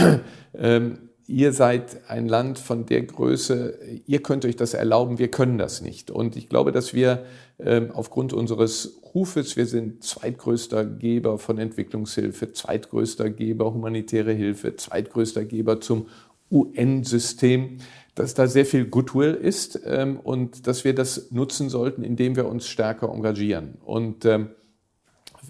ihr 1.28 1.52
seid 1.52 2.08
ein 2.08 2.26
Land 2.26 2.58
von 2.58 2.86
der 2.86 3.02
Größe, 3.02 3.78
ihr 4.06 4.22
könnt 4.22 4.46
euch 4.46 4.56
das 4.56 4.72
erlauben, 4.72 5.18
wir 5.18 5.30
können 5.30 5.58
das 5.58 5.82
nicht. 5.82 6.10
Und 6.10 6.36
ich 6.36 6.48
glaube, 6.48 6.72
dass 6.72 6.94
wir 6.94 7.24
ähm, 7.58 7.90
aufgrund 7.92 8.32
unseres 8.32 9.00
Rufes, 9.18 9.56
wir 9.56 9.66
sind 9.66 10.04
zweitgrößter 10.04 10.84
Geber 10.84 11.38
von 11.38 11.58
Entwicklungshilfe, 11.58 12.52
zweitgrößter 12.52 13.30
Geber 13.30 13.74
humanitäre 13.74 14.32
Hilfe, 14.32 14.76
zweitgrößter 14.76 15.44
Geber 15.44 15.80
zum 15.80 16.06
UN-System, 16.52 17.78
dass 18.14 18.34
da 18.34 18.46
sehr 18.46 18.64
viel 18.64 18.84
Goodwill 18.84 19.34
ist 19.34 19.80
ähm, 19.84 20.20
und 20.20 20.68
dass 20.68 20.84
wir 20.84 20.94
das 20.94 21.32
nutzen 21.32 21.68
sollten, 21.68 22.04
indem 22.04 22.36
wir 22.36 22.46
uns 22.46 22.68
stärker 22.68 23.12
engagieren. 23.12 23.74
Und 23.84 24.24
ähm, 24.24 24.50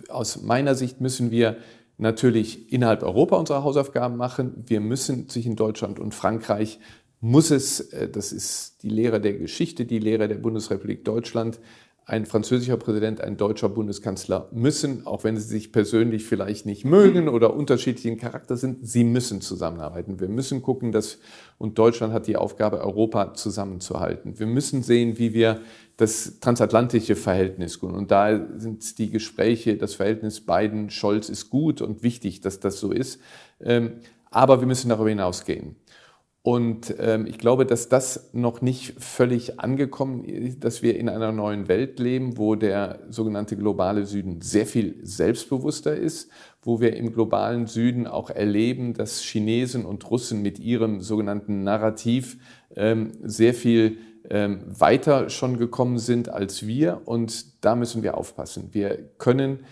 aus 0.09 0.40
meiner 0.40 0.74
Sicht 0.74 1.02
müssen 1.02 1.31
wir 1.31 1.59
natürlich 1.98 2.72
innerhalb 2.72 3.02
Europa 3.02 3.37
unsere 3.37 3.64
Hausaufgaben 3.64 4.16
machen. 4.16 4.64
Wir 4.66 4.81
müssen 4.81 5.28
sich 5.28 5.44
in 5.44 5.57
Deutschland 5.57 5.98
und 5.98 6.14
Frankreich, 6.14 6.78
muss 7.20 7.50
es, 7.50 7.81
äh, 7.81 8.09
das 8.09 8.33
ist 8.33 8.83
die 8.83 8.88
Lehre 8.88 9.20
der 9.20 9.35
Geschichte, 9.35 9.85
die 9.85 9.98
Lehre 9.98 10.26
der 10.26 10.37
Bundesrepublik 10.37 11.04
Deutschland, 11.04 11.61
ein 12.09 12.25
französischer 12.25 12.79
Präsident, 12.79 13.21
ein 13.21 13.37
deutscher 13.37 13.68
Bundeskanzler 13.68 14.49
müssen, 14.51 15.07
auch 15.07 15.25
wenn 15.25 15.37
sie 15.37 15.47
sich 15.47 15.73
persönlich 15.73 16.25
vielleicht 16.25 16.64
nicht 16.64 16.87
mögen 16.87 17.29
oder 17.29 17.53
unterschiedlichen 17.53 18.16
Charakter 18.16 18.57
sind, 18.57 18.79
sie 18.88 19.05
müssen 19.05 19.42
zusammenarbeiten. 19.42 20.18
Wir 20.18 20.29
müssen 20.29 20.62
gucken, 20.62 20.90
dass, 20.90 21.18
und 21.59 21.79
Deutschland 21.79 22.14
hat 22.14 22.27
die 22.27 22.38
Aufgabe, 22.38 22.81
Europa 22.81 23.35
zusammenzuhalten. 23.35 24.38
Wir 24.38 24.47
müssen 24.47 24.83
sehen, 24.83 25.18
wie 25.18 25.35
wir 25.35 25.61
das 25.99 26.40
transatlantische 26.40 27.14
Verhältnis 27.14 27.79
gut. 27.79 27.92
Und 27.92 28.11
da 28.11 28.40
sind 28.57 28.99
die 28.99 29.11
Gespräche, 29.11 29.77
das 29.77 29.94
Verhältnis 29.94 30.40
Biden-Scholz 30.40 31.29
ist 31.29 31.51
gut 31.51 31.83
und 31.83 32.03
wichtig, 32.03 32.40
dass 32.40 32.59
das 32.59 32.81
so 32.81 32.90
ist. 32.90 33.21
Ähm, 33.61 34.01
aber 34.31 34.61
wir 34.61 34.66
müssen 34.66 34.88
darüber 34.88 35.11
hinausgehen. 35.11 35.77
Und 36.48 36.94
ähm, 36.98 37.26
ich 37.26 37.37
glaube, 37.37 37.66
dass 37.66 37.90
das 37.90 38.30
noch 38.32 38.62
nicht 38.62 38.94
völlig 38.98 39.61
angekommen 39.61 40.24
ist, 40.24 40.64
dass 40.64 40.80
wir 40.80 40.96
in 40.96 41.11
einer 41.11 41.30
neuen 41.30 41.68
Welt 41.68 41.98
leben, 41.98 42.38
wo 42.38 42.54
der 42.54 43.00
sogenannte 43.11 43.54
globale 43.54 44.06
Süden 44.06 44.40
sehr 44.40 44.64
viel 44.64 44.98
selbstbewusster 45.02 45.94
ist, 45.94 46.30
wo 46.62 46.80
wir 46.80 46.96
im 46.96 47.12
globalen 47.12 47.66
Süden 47.66 48.06
auch 48.06 48.30
erleben, 48.30 48.94
dass 48.94 49.20
Chinesen 49.20 49.84
und 49.84 50.11
Russen 50.11 50.40
mit 50.40 50.58
ihrem 50.58 51.02
sogenannten 51.02 51.64
Narrativ 51.64 52.38
ähm, 52.74 53.12
sehr 53.24 53.52
viel 53.52 53.98
ähm, 54.30 54.62
weiter 54.68 55.28
schon 55.28 55.58
gekommen 55.58 55.98
sind 55.98 56.30
als 56.30 56.66
wir. 56.66 57.02
Und 57.04 57.62
da 57.62 57.76
müssen 57.76 58.02
wir 58.02 58.16
aufpassen. 58.16 58.70
Wir 58.72 59.11
können 59.18 59.66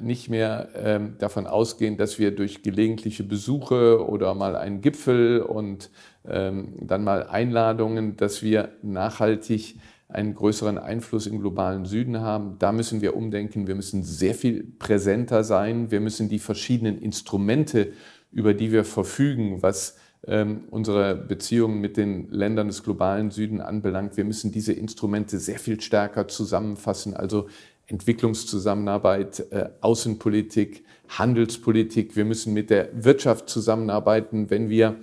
nicht 0.00 0.30
mehr 0.30 0.68
ähm, 0.74 1.14
davon 1.18 1.46
ausgehen, 1.46 1.96
dass 1.96 2.18
wir 2.18 2.34
durch 2.34 2.62
gelegentliche 2.62 3.22
Besuche 3.22 4.04
oder 4.04 4.34
mal 4.34 4.56
einen 4.56 4.80
Gipfel 4.80 5.42
und 5.42 5.90
ähm, 6.26 6.74
dann 6.80 7.04
mal 7.04 7.28
Einladungen, 7.28 8.16
dass 8.16 8.42
wir 8.42 8.70
nachhaltig 8.82 9.76
einen 10.08 10.34
größeren 10.34 10.78
Einfluss 10.78 11.26
im 11.26 11.40
globalen 11.40 11.86
Süden 11.86 12.20
haben. 12.20 12.56
Da 12.58 12.72
müssen 12.72 13.00
wir 13.00 13.16
umdenken. 13.16 13.66
Wir 13.66 13.74
müssen 13.74 14.02
sehr 14.02 14.34
viel 14.34 14.64
präsenter 14.78 15.44
sein. 15.44 15.90
Wir 15.90 16.00
müssen 16.00 16.28
die 16.28 16.38
verschiedenen 16.38 16.98
Instrumente, 16.98 17.92
über 18.30 18.54
die 18.54 18.72
wir 18.72 18.84
verfügen, 18.84 19.62
was 19.62 19.96
ähm, 20.26 20.64
unsere 20.70 21.14
Beziehungen 21.14 21.80
mit 21.80 21.96
den 21.96 22.30
Ländern 22.30 22.68
des 22.68 22.82
globalen 22.82 23.30
Süden 23.30 23.60
anbelangt, 23.60 24.16
wir 24.16 24.24
müssen 24.24 24.52
diese 24.52 24.72
Instrumente 24.72 25.38
sehr 25.38 25.58
viel 25.58 25.80
stärker 25.80 26.28
zusammenfassen. 26.28 27.14
Also 27.14 27.48
Entwicklungszusammenarbeit, 27.86 29.46
äh, 29.50 29.70
Außenpolitik, 29.80 30.84
Handelspolitik. 31.08 32.16
Wir 32.16 32.24
müssen 32.24 32.52
mit 32.52 32.70
der 32.70 32.88
Wirtschaft 32.92 33.48
zusammenarbeiten, 33.48 34.50
wenn 34.50 34.68
wir 34.68 34.96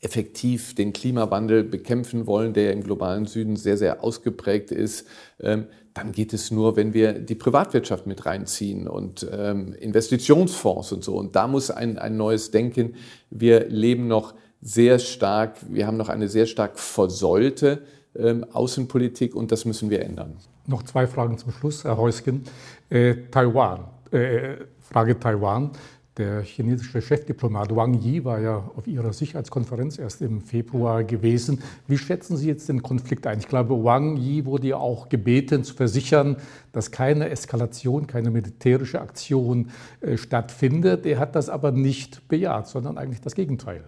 effektiv 0.00 0.74
den 0.74 0.92
Klimawandel 0.92 1.64
bekämpfen 1.64 2.26
wollen, 2.26 2.52
der 2.52 2.72
im 2.72 2.84
globalen 2.84 3.26
Süden 3.26 3.56
sehr, 3.56 3.76
sehr 3.76 4.04
ausgeprägt 4.04 4.70
ist, 4.70 5.08
ähm, 5.40 5.66
dann 5.92 6.12
geht 6.12 6.32
es 6.32 6.52
nur, 6.52 6.76
wenn 6.76 6.94
wir 6.94 7.14
die 7.14 7.34
Privatwirtschaft 7.34 8.06
mit 8.06 8.24
reinziehen 8.24 8.86
und 8.86 9.26
ähm, 9.32 9.72
Investitionsfonds 9.72 10.92
und 10.92 11.02
so. 11.02 11.16
Und 11.16 11.34
da 11.34 11.48
muss 11.48 11.72
ein, 11.72 11.98
ein 11.98 12.16
neues 12.16 12.52
Denken. 12.52 12.94
Wir 13.30 13.68
leben 13.68 14.06
noch 14.06 14.34
sehr 14.60 15.00
stark, 15.00 15.56
wir 15.68 15.88
haben 15.88 15.96
noch 15.96 16.08
eine 16.08 16.28
sehr 16.28 16.46
stark 16.46 16.78
versäulte 16.78 17.82
ähm, 18.18 18.44
Außenpolitik 18.52 19.34
und 19.34 19.52
das 19.52 19.64
müssen 19.64 19.90
wir 19.90 20.02
ändern. 20.02 20.36
Noch 20.66 20.82
zwei 20.82 21.06
Fragen 21.06 21.38
zum 21.38 21.52
Schluss, 21.52 21.84
Herr 21.84 21.96
Heusgen. 21.96 22.44
Äh, 22.90 23.14
Taiwan, 23.30 23.84
äh, 24.10 24.56
Frage 24.80 25.18
Taiwan. 25.18 25.70
Der 26.18 26.42
chinesische 26.42 27.00
Chefdiplomat 27.00 27.74
Wang 27.76 27.94
Yi 27.94 28.24
war 28.24 28.40
ja 28.40 28.56
auf 28.74 28.88
Ihrer 28.88 29.12
Sicherheitskonferenz 29.12 30.00
erst 30.00 30.20
im 30.20 30.40
Februar 30.40 31.04
gewesen. 31.04 31.62
Wie 31.86 31.96
schätzen 31.96 32.36
Sie 32.36 32.48
jetzt 32.48 32.68
den 32.68 32.82
Konflikt 32.82 33.24
ein? 33.28 33.38
Ich 33.38 33.46
glaube, 33.46 33.84
Wang 33.84 34.16
Yi 34.16 34.44
wurde 34.44 34.66
ja 34.66 34.78
auch 34.78 35.08
gebeten 35.08 35.62
zu 35.62 35.74
versichern, 35.74 36.36
dass 36.72 36.90
keine 36.90 37.30
Eskalation, 37.30 38.08
keine 38.08 38.32
militärische 38.32 39.00
Aktion 39.00 39.70
äh, 40.00 40.16
stattfindet. 40.16 41.06
Er 41.06 41.20
hat 41.20 41.36
das 41.36 41.48
aber 41.48 41.70
nicht 41.70 42.26
bejaht, 42.26 42.66
sondern 42.66 42.98
eigentlich 42.98 43.20
das 43.20 43.36
Gegenteil. 43.36 43.84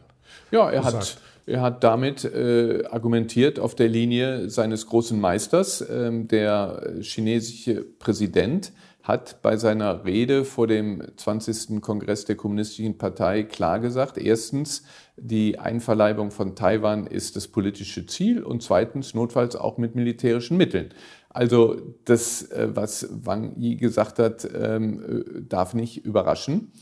Ja, 0.53 0.71
er 0.71 0.85
hat, 0.85 1.21
er 1.47 1.61
hat 1.61 1.85
damit 1.85 2.25
äh, 2.25 2.85
argumentiert 2.91 3.59
auf 3.59 3.75
der 3.75 3.89
Linie 3.89 4.49
seines 4.51 4.87
großen 4.87 5.21
Meisters. 5.21 5.85
Ähm, 5.91 6.29
der 6.29 6.95
chinesische 7.01 7.83
Präsident 7.83 8.73
hat 9.03 9.43
bei 9.43 9.57
seiner 9.57 10.05
Rede 10.05 10.45
vor 10.45 10.67
dem 10.67 11.03
20. 11.17 11.81
Kongress 11.81 12.27
der 12.27 12.37
Kommunistischen 12.37 12.99
Partei 12.99 13.43
klar 13.43 13.81
gesagt, 13.81 14.19
erstens, 14.19 14.85
die 15.17 15.59
Einverleibung 15.59 16.31
von 16.31 16.55
Taiwan 16.55 17.07
ist 17.07 17.37
das 17.37 17.49
politische 17.49 18.07
Ziel 18.07 18.43
und 18.43 18.63
zweitens 18.63 19.15
notfalls 19.15 19.57
auch 19.57 19.79
mit 19.79 19.95
militärischen 19.95 20.57
Mitteln. 20.57 20.91
Also 21.29 21.77
das, 22.05 22.43
äh, 22.51 22.69
was 22.75 23.09
Wang 23.11 23.55
Yi 23.57 23.77
gesagt 23.77 24.19
hat, 24.19 24.49
ähm, 24.55 25.03
äh, 25.03 25.43
darf 25.43 25.75
nicht 25.75 26.05
überraschen. 26.05 26.73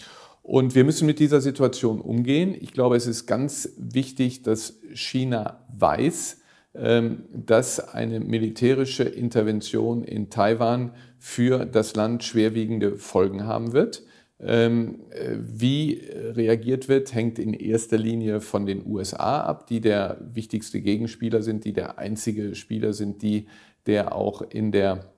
Und 0.48 0.74
wir 0.74 0.84
müssen 0.84 1.04
mit 1.04 1.18
dieser 1.18 1.42
Situation 1.42 2.00
umgehen. 2.00 2.56
Ich 2.58 2.72
glaube, 2.72 2.96
es 2.96 3.06
ist 3.06 3.26
ganz 3.26 3.68
wichtig, 3.76 4.44
dass 4.44 4.80
China 4.94 5.66
weiß, 5.76 6.40
ähm, 6.74 7.24
dass 7.34 7.92
eine 7.92 8.18
militärische 8.20 9.02
Intervention 9.04 10.04
in 10.04 10.30
Taiwan 10.30 10.92
für 11.18 11.66
das 11.66 11.96
Land 11.96 12.24
schwerwiegende 12.24 12.96
Folgen 12.96 13.44
haben 13.44 13.74
wird. 13.74 14.04
Ähm, 14.40 15.00
äh, 15.10 15.36
wie 15.38 16.00
reagiert 16.16 16.88
wird, 16.88 17.12
hängt 17.12 17.38
in 17.38 17.52
erster 17.52 17.98
Linie 17.98 18.40
von 18.40 18.64
den 18.64 18.86
USA 18.86 19.42
ab, 19.42 19.66
die 19.66 19.82
der 19.82 20.16
wichtigste 20.32 20.80
Gegenspieler 20.80 21.42
sind, 21.42 21.66
die 21.66 21.74
der 21.74 21.98
einzige 21.98 22.54
Spieler 22.54 22.94
sind, 22.94 23.20
die 23.20 23.48
der 23.84 24.14
auch 24.14 24.40
in 24.40 24.72
der 24.72 25.12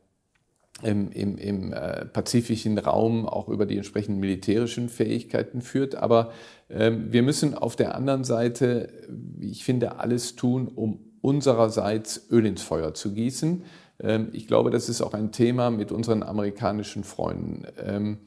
im, 0.83 1.11
im, 1.13 1.37
im 1.39 1.73
äh, 1.73 2.07
pazifischen 2.07 2.79
Raum 2.79 3.27
auch 3.27 3.49
über 3.49 3.67
die 3.67 3.77
entsprechenden 3.77 4.21
militärischen 4.21 4.89
Fähigkeiten 4.89 5.61
führt. 5.63 5.95
Aber 5.95 6.33
ähm, 6.69 7.13
wir 7.13 7.23
müssen 7.23 7.55
auf 7.55 7.77
der 7.77 7.95
anderen 7.95 8.25
Seite, 8.25 8.89
ich 9.41 9.65
finde, 9.65 9.99
alles 9.99 10.37
tun, 10.37 10.69
um 10.69 11.01
unsererseits 11.21 12.29
Öl 12.31 12.47
ins 12.47 12.63
Feuer 12.63 12.95
zu 12.95 13.13
gießen. 13.13 13.65
Ähm, 14.01 14.29
ich 14.33 14.47
glaube, 14.47 14.71
das 14.71 14.89
ist 14.89 15.03
auch 15.03 15.15
ein 15.15 15.33
Thema 15.33 15.71
mit 15.71 15.93
unseren 15.93 16.23
amerikanischen 16.23 17.05
Freunden. 17.05 17.65
Ähm, 17.79 18.19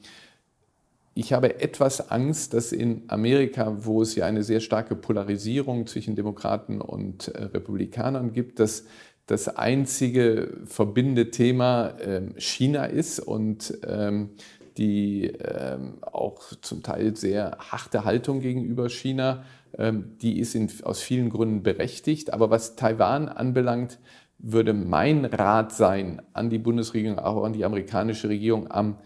ich 1.16 1.32
habe 1.32 1.60
etwas 1.60 2.10
Angst, 2.10 2.54
dass 2.54 2.72
in 2.72 3.04
Amerika, 3.06 3.84
wo 3.84 4.02
es 4.02 4.16
ja 4.16 4.26
eine 4.26 4.42
sehr 4.42 4.58
starke 4.60 4.96
Polarisierung 4.96 5.86
zwischen 5.86 6.16
Demokraten 6.16 6.80
und 6.80 7.28
äh, 7.28 7.44
Republikanern 7.44 8.32
gibt, 8.32 8.58
dass 8.58 8.84
das 9.26 9.48
einzige 9.48 10.58
verbindende 10.66 11.30
Thema 11.30 11.94
ähm, 12.00 12.34
China 12.36 12.84
ist 12.84 13.20
und 13.20 13.78
ähm, 13.86 14.30
die 14.76 15.26
ähm, 15.26 15.98
auch 16.02 16.42
zum 16.60 16.82
Teil 16.82 17.16
sehr 17.16 17.56
harte 17.58 18.04
Haltung 18.04 18.40
gegenüber 18.40 18.88
China, 18.88 19.44
die 19.76 20.38
ist 20.38 20.54
in, 20.54 20.70
aus 20.84 21.00
vielen 21.00 21.30
Gründen 21.30 21.64
berechtigt. 21.64 22.32
Aber 22.32 22.48
was 22.48 22.76
Taiwan 22.76 23.28
anbelangt, 23.28 23.98
würde 24.38 24.74
mein 24.74 25.24
Rat 25.24 25.72
sein, 25.72 26.22
an 26.32 26.50
die 26.50 26.58
Bundesregierung, 26.58 27.18
auch 27.18 27.44
an 27.44 27.52
die 27.52 27.64
amerikanische 27.64 28.28
Regierung, 28.28 28.70
am 28.70 28.98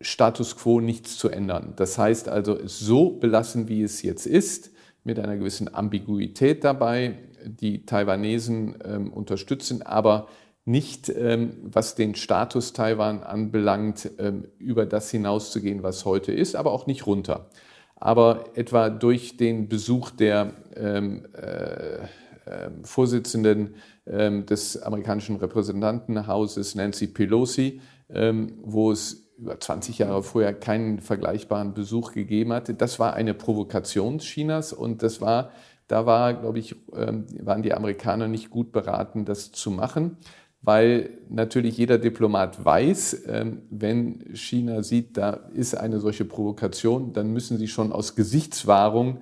Status 0.00 0.56
quo 0.56 0.80
nichts 0.80 1.16
zu 1.16 1.28
ändern. 1.28 1.72
Das 1.76 1.96
heißt 1.96 2.28
also, 2.28 2.56
es 2.58 2.78
so 2.78 3.10
belassen, 3.10 3.68
wie 3.68 3.82
es 3.82 4.02
jetzt 4.02 4.26
ist, 4.26 4.70
mit 5.06 5.20
einer 5.20 5.36
gewissen 5.36 5.72
Ambiguität 5.72 6.64
dabei, 6.64 7.14
die 7.44 7.86
Taiwanesen 7.86 8.74
ähm, 8.84 9.12
unterstützen, 9.12 9.82
aber 9.82 10.26
nicht, 10.64 11.08
ähm, 11.08 11.52
was 11.62 11.94
den 11.94 12.16
Status 12.16 12.72
Taiwan 12.72 13.22
anbelangt, 13.22 14.10
ähm, 14.18 14.48
über 14.58 14.84
das 14.84 15.08
hinauszugehen, 15.12 15.84
was 15.84 16.04
heute 16.04 16.32
ist, 16.32 16.56
aber 16.56 16.72
auch 16.72 16.88
nicht 16.88 17.06
runter. 17.06 17.48
Aber 17.94 18.46
etwa 18.54 18.90
durch 18.90 19.36
den 19.36 19.68
Besuch 19.68 20.10
der 20.10 20.52
ähm, 20.74 21.24
äh, 21.34 21.98
äh, 21.98 22.70
Vorsitzenden 22.82 23.76
ähm, 24.08 24.44
des 24.44 24.82
amerikanischen 24.82 25.36
Repräsentantenhauses, 25.36 26.74
Nancy 26.74 27.06
Pelosi, 27.06 27.80
ähm, 28.10 28.54
wo 28.64 28.90
es 28.90 29.25
über 29.38 29.58
20 29.58 29.98
Jahre 29.98 30.22
vorher 30.22 30.54
keinen 30.54 31.00
vergleichbaren 31.00 31.74
Besuch 31.74 32.12
gegeben 32.12 32.52
hatte. 32.52 32.74
Das 32.74 32.98
war 32.98 33.14
eine 33.14 33.34
Provokation 33.34 34.18
Chinas 34.18 34.72
und 34.72 35.02
das 35.02 35.20
war, 35.20 35.50
da 35.88 36.06
war, 36.06 36.34
glaube 36.34 36.58
ich, 36.58 36.74
ähm, 36.94 37.26
waren 37.42 37.62
die 37.62 37.74
Amerikaner 37.74 38.28
nicht 38.28 38.50
gut 38.50 38.72
beraten, 38.72 39.24
das 39.24 39.52
zu 39.52 39.70
machen, 39.70 40.16
weil 40.62 41.10
natürlich 41.28 41.76
jeder 41.76 41.98
Diplomat 41.98 42.64
weiß, 42.64 43.24
ähm, 43.28 43.62
wenn 43.70 44.34
China 44.34 44.82
sieht, 44.82 45.16
da 45.16 45.30
ist 45.52 45.76
eine 45.76 46.00
solche 46.00 46.24
Provokation, 46.24 47.12
dann 47.12 47.32
müssen 47.32 47.58
sie 47.58 47.68
schon 47.68 47.92
aus 47.92 48.16
Gesichtswahrung 48.16 49.20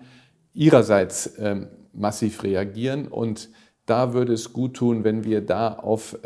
ihrerseits 0.52 1.34
ähm, 1.38 1.68
massiv 1.92 2.42
reagieren 2.44 3.08
und 3.08 3.50
da 3.86 4.14
würde 4.14 4.32
es 4.32 4.52
gut 4.52 4.74
tun, 4.74 5.04
wenn 5.04 5.24
wir 5.24 5.42
da 5.42 5.74
auf 5.74 6.18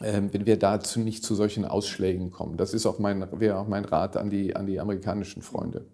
wenn 0.00 0.46
wir 0.46 0.58
dazu 0.58 1.00
nicht 1.00 1.24
zu 1.24 1.34
solchen 1.34 1.64
Ausschlägen 1.64 2.30
kommen. 2.30 2.56
Das 2.56 2.74
ist 2.74 2.86
auch 2.86 2.98
mein, 2.98 3.26
wäre 3.40 3.58
auch 3.58 3.68
mein 3.68 3.84
Rat 3.84 4.16
an 4.16 4.30
die, 4.30 4.54
an 4.54 4.66
die 4.66 4.80
amerikanischen 4.80 5.42
Freunde. 5.42 5.84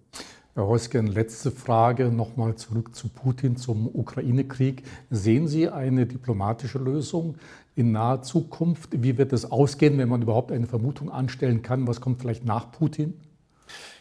Herr 0.55 0.69
Heusgen, 0.69 1.09
letzte 1.09 1.51
Frage 1.51 2.11
nochmal 2.11 2.55
zurück 2.55 2.95
zu 2.95 3.09
Putin, 3.09 3.57
zum 3.57 3.89
Ukraine-Krieg. 3.89 4.85
Sehen 5.11 5.49
Sie 5.49 5.69
eine 5.69 6.07
diplomatische 6.07 6.79
Lösung 6.79 7.35
in 7.75 7.91
naher 7.91 8.23
Zukunft? 8.23 8.91
Wie 9.03 9.19
wird 9.19 9.33
es 9.33 9.51
ausgehen, 9.51 9.99
wenn 9.99 10.09
man 10.09 10.23
überhaupt 10.23 10.53
eine 10.53 10.69
Vermutung 10.69 11.11
anstellen 11.11 11.63
kann? 11.63 11.89
Was 11.89 12.01
kommt 12.01 12.21
vielleicht 12.21 12.45
nach 12.45 12.71
Putin? 12.71 13.15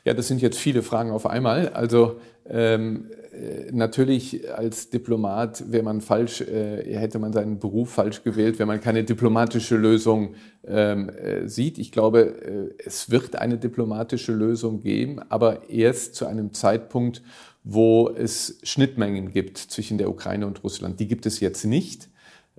Ja, 0.06 0.14
das 0.14 0.28
sind 0.28 0.42
jetzt 0.42 0.58
viele 0.58 0.84
Fragen 0.84 1.12
auf 1.12 1.26
einmal. 1.26 1.70
Also 1.70 2.20
ähm, 2.50 3.10
äh, 3.32 3.72
natürlich 3.72 4.54
als 4.54 4.90
Diplomat 4.90 5.72
wäre 5.72 5.84
man 5.84 6.02
falsch, 6.02 6.42
äh, 6.42 6.98
hätte 6.98 7.20
man 7.20 7.32
seinen 7.32 7.58
Beruf 7.58 7.92
falsch 7.92 8.22
gewählt, 8.24 8.60
wenn 8.60 8.68
man 8.68 8.82
keine 8.82 9.06
diplomatische 9.06 9.78
Lösung 9.78 10.36
ähm, 10.68 11.10
äh, 11.10 11.48
sieht. 11.48 11.78
Ich 11.78 11.94
glaube, 11.94 12.20
äh, 12.20 12.84
es 12.86 13.12
wird 13.12 13.38
eine 13.38 13.58
diplomatische 13.58 14.34
Lösung 14.34 14.82
geben, 14.82 15.20
aber 15.30 15.70
erst 15.70 16.16
zu 16.16 16.26
einem 16.26 16.54
Zeitpunkt, 16.54 17.22
wo 17.64 18.10
es 18.10 18.60
Schnittmengen 18.64 19.32
gibt 19.32 19.58
zwischen 19.58 19.98
der 19.98 20.10
Ukraine 20.10 20.46
und 20.48 20.66
Russland. 20.66 21.00
Die 21.00 21.08
gibt 21.08 21.26
es 21.26 21.40
jetzt 21.40 21.64
nicht. 21.64 22.10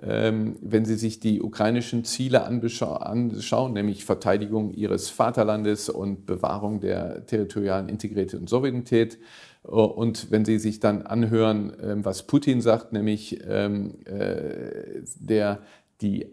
Ähm, 0.02 0.56
wenn 0.60 0.84
Sie 0.84 0.96
sich 0.96 1.20
die 1.20 1.40
ukrainischen 1.40 2.04
Ziele 2.04 2.44
anschauen, 2.44 3.72
nämlich 3.74 4.04
Verteidigung 4.04 4.72
ihres 4.72 5.08
Vaterlandes 5.08 5.88
und 5.88 6.26
Bewahrung 6.26 6.80
der 6.80 7.26
territorialen 7.26 7.88
Integrität 7.88 8.34
und 8.34 8.48
Souveränität, 8.48 9.18
äh, 9.64 9.68
und 9.68 10.32
wenn 10.32 10.44
Sie 10.44 10.58
sich 10.58 10.80
dann 10.80 11.02
anhören, 11.02 11.72
ähm, 11.80 12.04
was 12.04 12.26
Putin 12.26 12.60
sagt, 12.60 12.92
nämlich 12.92 13.38
ähm, 13.46 13.94
äh, 14.06 15.02
der 15.20 15.60
die 16.00 16.26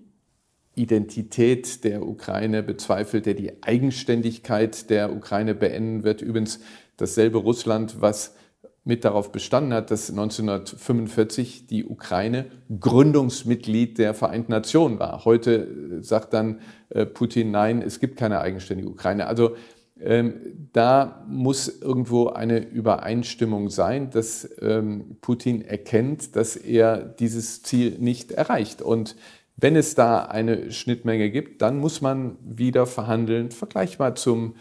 Identität 0.73 1.83
der 1.83 2.07
Ukraine 2.07 2.63
bezweifelt, 2.63 3.27
der 3.27 3.35
die 3.35 3.61
Eigenständigkeit 3.61 4.89
der 4.89 5.13
Ukraine 5.13 5.53
beenden 5.53 6.03
wird, 6.03 6.23
übrigens 6.23 6.61
dasselbe 6.97 7.37
Russland, 7.37 8.01
was 8.01 8.35
mit 8.83 9.05
darauf 9.05 9.31
bestanden 9.31 9.73
hat, 9.73 9.91
dass 9.91 10.09
1945 10.09 11.67
die 11.67 11.85
Ukraine 11.85 12.47
Gründungsmitglied 12.79 13.97
der 13.99 14.13
Vereinten 14.13 14.51
Nationen 14.51 14.99
war. 14.99 15.23
Heute 15.23 15.99
äh, 15.99 16.03
sagt 16.03 16.33
dann 16.33 16.61
äh, 16.89 17.05
Putin, 17.05 17.51
nein, 17.51 17.81
es 17.81 17.99
gibt 17.99 18.17
keine 18.17 18.41
eigenständige 18.41 18.89
Ukraine. 18.89 19.27
Also 19.27 19.55
ähm, 19.99 20.69
da 20.73 21.23
muss 21.29 21.81
irgendwo 21.81 22.29
eine 22.29 22.57
Übereinstimmung 22.57 23.69
sein, 23.69 24.09
dass 24.09 24.49
ähm, 24.59 25.17
Putin 25.21 25.61
erkennt, 25.61 26.35
dass 26.35 26.55
er 26.55 26.97
dieses 26.97 27.61
Ziel 27.61 27.97
nicht 27.99 28.31
erreicht. 28.31 28.81
Und 28.81 29.15
wenn 29.57 29.75
es 29.75 29.93
da 29.93 30.23
eine 30.23 30.71
Schnittmenge 30.71 31.29
gibt, 31.29 31.61
dann 31.61 31.77
muss 31.77 32.01
man 32.01 32.37
wieder 32.41 32.87
verhandeln, 32.87 33.51
vergleichbar 33.51 34.15
zum, 34.15 34.55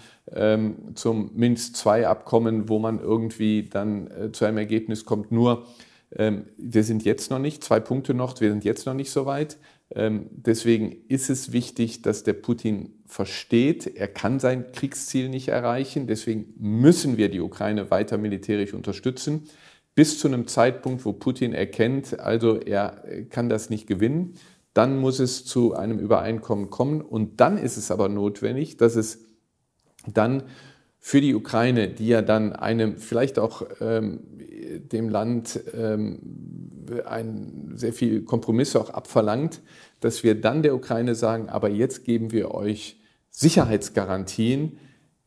zum 0.95 1.31
Minsk-II-Abkommen, 1.35 2.69
wo 2.69 2.79
man 2.79 3.01
irgendwie 3.01 3.69
dann 3.69 4.07
äh, 4.09 4.33
zu 4.33 4.45
einem 4.45 4.59
Ergebnis 4.59 5.05
kommt. 5.05 5.33
Nur, 5.33 5.66
ähm, 6.16 6.47
wir 6.57 6.85
sind 6.85 7.05
jetzt 7.05 7.31
noch 7.31 7.38
nicht, 7.38 7.64
zwei 7.64 7.81
Punkte 7.81 8.14
noch, 8.14 8.40
wir 8.40 8.51
sind 8.51 8.64
jetzt 8.64 8.87
noch 8.87 8.95
nicht 8.95 9.11
so 9.11 9.27
weit. 9.27 9.59
Ähm, 9.93 10.27
deswegen 10.31 10.97
ist 11.09 11.31
es 11.31 11.53
wichtig, 11.53 12.03
dass 12.03 12.23
der 12.23 12.35
Putin 12.35 13.01
versteht, 13.07 13.87
er 13.97 14.09
kann 14.09 14.38
sein 14.38 14.71
Kriegsziel 14.73 15.29
nicht 15.29 15.49
erreichen. 15.49 16.07
Deswegen 16.07 16.55
müssen 16.59 17.16
wir 17.16 17.29
die 17.29 17.40
Ukraine 17.40 17.90
weiter 17.90 18.19
militärisch 18.19 18.73
unterstützen, 18.73 19.49
bis 19.97 20.19
zu 20.19 20.29
einem 20.29 20.47
Zeitpunkt, 20.47 21.05
wo 21.05 21.12
Putin 21.12 21.53
erkennt, 21.53 22.21
also 22.21 22.61
er 22.61 23.25
kann 23.31 23.49
das 23.49 23.69
nicht 23.69 23.87
gewinnen 23.87 24.35
dann 24.75 24.99
muss 24.99 25.19
es 25.19 25.45
zu 25.45 25.75
einem 25.75 25.99
Übereinkommen 25.99 26.71
kommen 26.71 27.01
und 27.01 27.40
dann 27.40 27.59
ist 27.59 27.77
es 27.77 27.90
aber 27.90 28.09
notwendig, 28.09 28.77
dass 28.77 28.95
es 28.95 29.30
dann 30.07 30.45
für 30.99 31.21
die 31.21 31.35
Ukraine, 31.35 31.89
die 31.89 32.09
ja 32.09 32.23
dann 32.23 32.53
einem 32.53 32.99
vielleicht 32.99 33.39
auch 33.39 33.63
ähm, 33.81 34.21
dem 34.93 35.09
Land 35.09 35.61
ähm, 35.75 36.21
ein, 37.07 37.73
sehr 37.75 37.93
viel 37.93 38.23
Kompromisse 38.23 38.81
auch 38.81 38.91
abverlangt, 38.91 39.63
dass 40.01 40.23
wir 40.23 40.39
dann 40.39 40.63
der 40.63 40.75
Ukraine 40.75 41.15
sagen, 41.15 41.49
aber 41.49 41.71
jetzt 41.71 42.05
geben 42.05 42.33
wir 42.33 42.53
euch 42.55 43.01
Sicherheitsgarantien, 43.31 44.79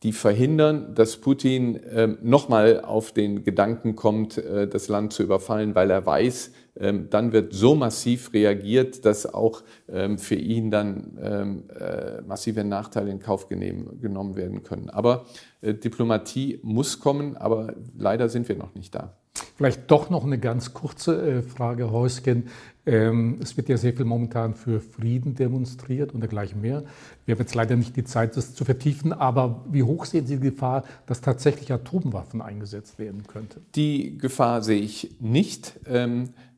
die 0.02 0.12
verhindern, 0.12 0.94
dass 0.94 1.16
Putin 1.16 1.76
äh, 1.76 2.08
nochmal 2.22 2.82
auf 2.82 3.12
den 3.12 3.42
Gedanken 3.42 3.96
kommt, 3.96 4.38
äh, 4.38 4.68
das 4.68 4.88
Land 4.88 5.12
zu 5.12 5.22
überfallen, 5.22 5.74
weil 5.74 5.90
er 5.90 6.04
weiß, 6.04 6.52
ähm, 6.52 6.63
dann 6.74 7.32
wird 7.32 7.52
so 7.52 7.74
massiv 7.74 8.32
reagiert, 8.32 9.04
dass 9.04 9.32
auch 9.32 9.62
ähm, 9.88 10.18
für 10.18 10.34
ihn 10.34 10.70
dann 10.70 11.18
ähm, 11.22 11.64
äh, 11.78 12.20
massive 12.22 12.64
Nachteile 12.64 13.10
in 13.10 13.20
Kauf 13.20 13.48
genommen 13.48 14.34
werden 14.34 14.64
können. 14.64 14.90
Aber 14.90 15.26
äh, 15.60 15.74
Diplomatie 15.74 16.58
muss 16.62 16.98
kommen, 16.98 17.36
aber 17.36 17.74
leider 17.96 18.28
sind 18.28 18.48
wir 18.48 18.56
noch 18.56 18.74
nicht 18.74 18.94
da. 18.94 19.14
Vielleicht 19.56 19.90
doch 19.90 20.10
noch 20.10 20.24
eine 20.24 20.38
ganz 20.38 20.74
kurze 20.74 21.38
äh, 21.38 21.42
Frage, 21.42 21.90
Häusgen. 21.90 22.48
Es 22.86 23.56
wird 23.56 23.70
ja 23.70 23.78
sehr 23.78 23.94
viel 23.94 24.04
momentan 24.04 24.52
für 24.52 24.78
Frieden 24.78 25.34
demonstriert 25.34 26.12
und 26.12 26.20
dergleichen 26.20 26.60
mehr. 26.60 26.84
Wir 27.24 27.34
haben 27.34 27.40
jetzt 27.40 27.54
leider 27.54 27.76
nicht 27.76 27.96
die 27.96 28.04
Zeit, 28.04 28.36
das 28.36 28.54
zu 28.54 28.66
vertiefen, 28.66 29.14
aber 29.14 29.64
wie 29.70 29.82
hoch 29.82 30.04
sehen 30.04 30.26
Sie 30.26 30.36
die 30.36 30.50
Gefahr, 30.50 30.84
dass 31.06 31.22
tatsächlich 31.22 31.72
Atomwaffen 31.72 32.42
eingesetzt 32.42 32.98
werden 32.98 33.22
könnten? 33.26 33.64
Die 33.74 34.18
Gefahr 34.18 34.62
sehe 34.62 34.82
ich 34.82 35.16
nicht 35.18 35.80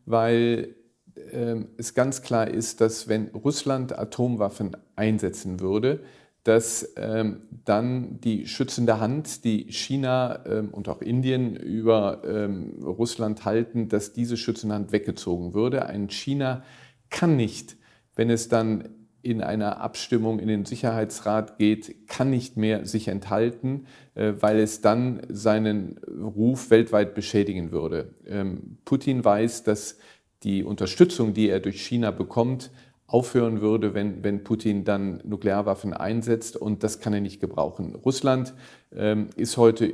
weil 0.07 0.75
ähm, 1.33 1.69
es 1.77 1.95
ganz 1.95 2.23
klar 2.23 2.49
ist, 2.49 2.81
dass 2.81 3.09
wenn 3.09 3.29
Russland 3.29 3.99
Atomwaffen 3.99 4.77
einsetzen 4.97 5.61
würde, 5.61 6.01
dass 6.47 6.95
ähm, 6.97 7.43
dann 7.65 8.21
die 8.21 8.47
schützende 8.47 9.01
Hand, 9.01 9.45
die 9.45 9.73
China 9.73 10.45
ähm, 10.47 10.69
und 10.71 10.89
auch 10.89 11.03
Indien 11.03 11.57
über 11.57 12.23
ähm, 12.25 12.85
Russland 12.85 13.45
halten, 13.45 13.89
dass 13.89 14.13
diese 14.13 14.37
schützende 14.37 14.77
Hand 14.77 14.93
weggezogen 14.93 15.55
würde. 15.55 15.87
Ein 15.87 16.09
China 16.09 16.63
kann 17.11 17.35
nicht, 17.35 17.77
wenn 18.15 18.31
es 18.31 18.49
dann 18.49 18.89
in 19.27 19.43
einer 19.43 19.81
Abstimmung 19.81 20.39
in 20.39 20.47
den 20.47 20.65
Sicherheitsrat 20.65 21.59
geht, 21.59 22.07
kann 22.07 22.31
nicht 22.31 22.57
mehr 22.57 22.87
sich 22.87 23.09
enthalten, 23.09 23.87
äh, 24.15 24.35
weil 24.39 24.61
es 24.61 24.81
dann 24.81 25.21
seinen 25.29 25.99
Ruf 26.07 26.71
weltweit 26.71 27.15
beschädigen 27.15 27.73
würde. 27.73 28.15
Ähm, 28.25 28.79
Putin 28.85 29.25
weiß, 29.25 29.65
dass 29.65 29.99
die 30.45 30.63
Unterstützung, 30.63 31.35
die 31.35 31.49
er 31.49 31.59
durch 31.59 31.85
China 31.85 32.13
bekommt, 32.13 32.71
aufhören 33.09 33.61
würde, 33.61 33.95
wenn, 33.95 34.23
wenn 34.23 34.45
Putin 34.45 34.85
dann 34.85 35.21
Nuklearwaffen 35.25 35.93
einsetzt 35.93 36.57
und 36.57 36.85
das 36.85 37.01
kann 37.01 37.13
er 37.13 37.21
nicht 37.21 37.41
gebrauchen. 37.41 37.97
Russland 37.97 38.55
ist 38.91 39.57
heute 39.57 39.93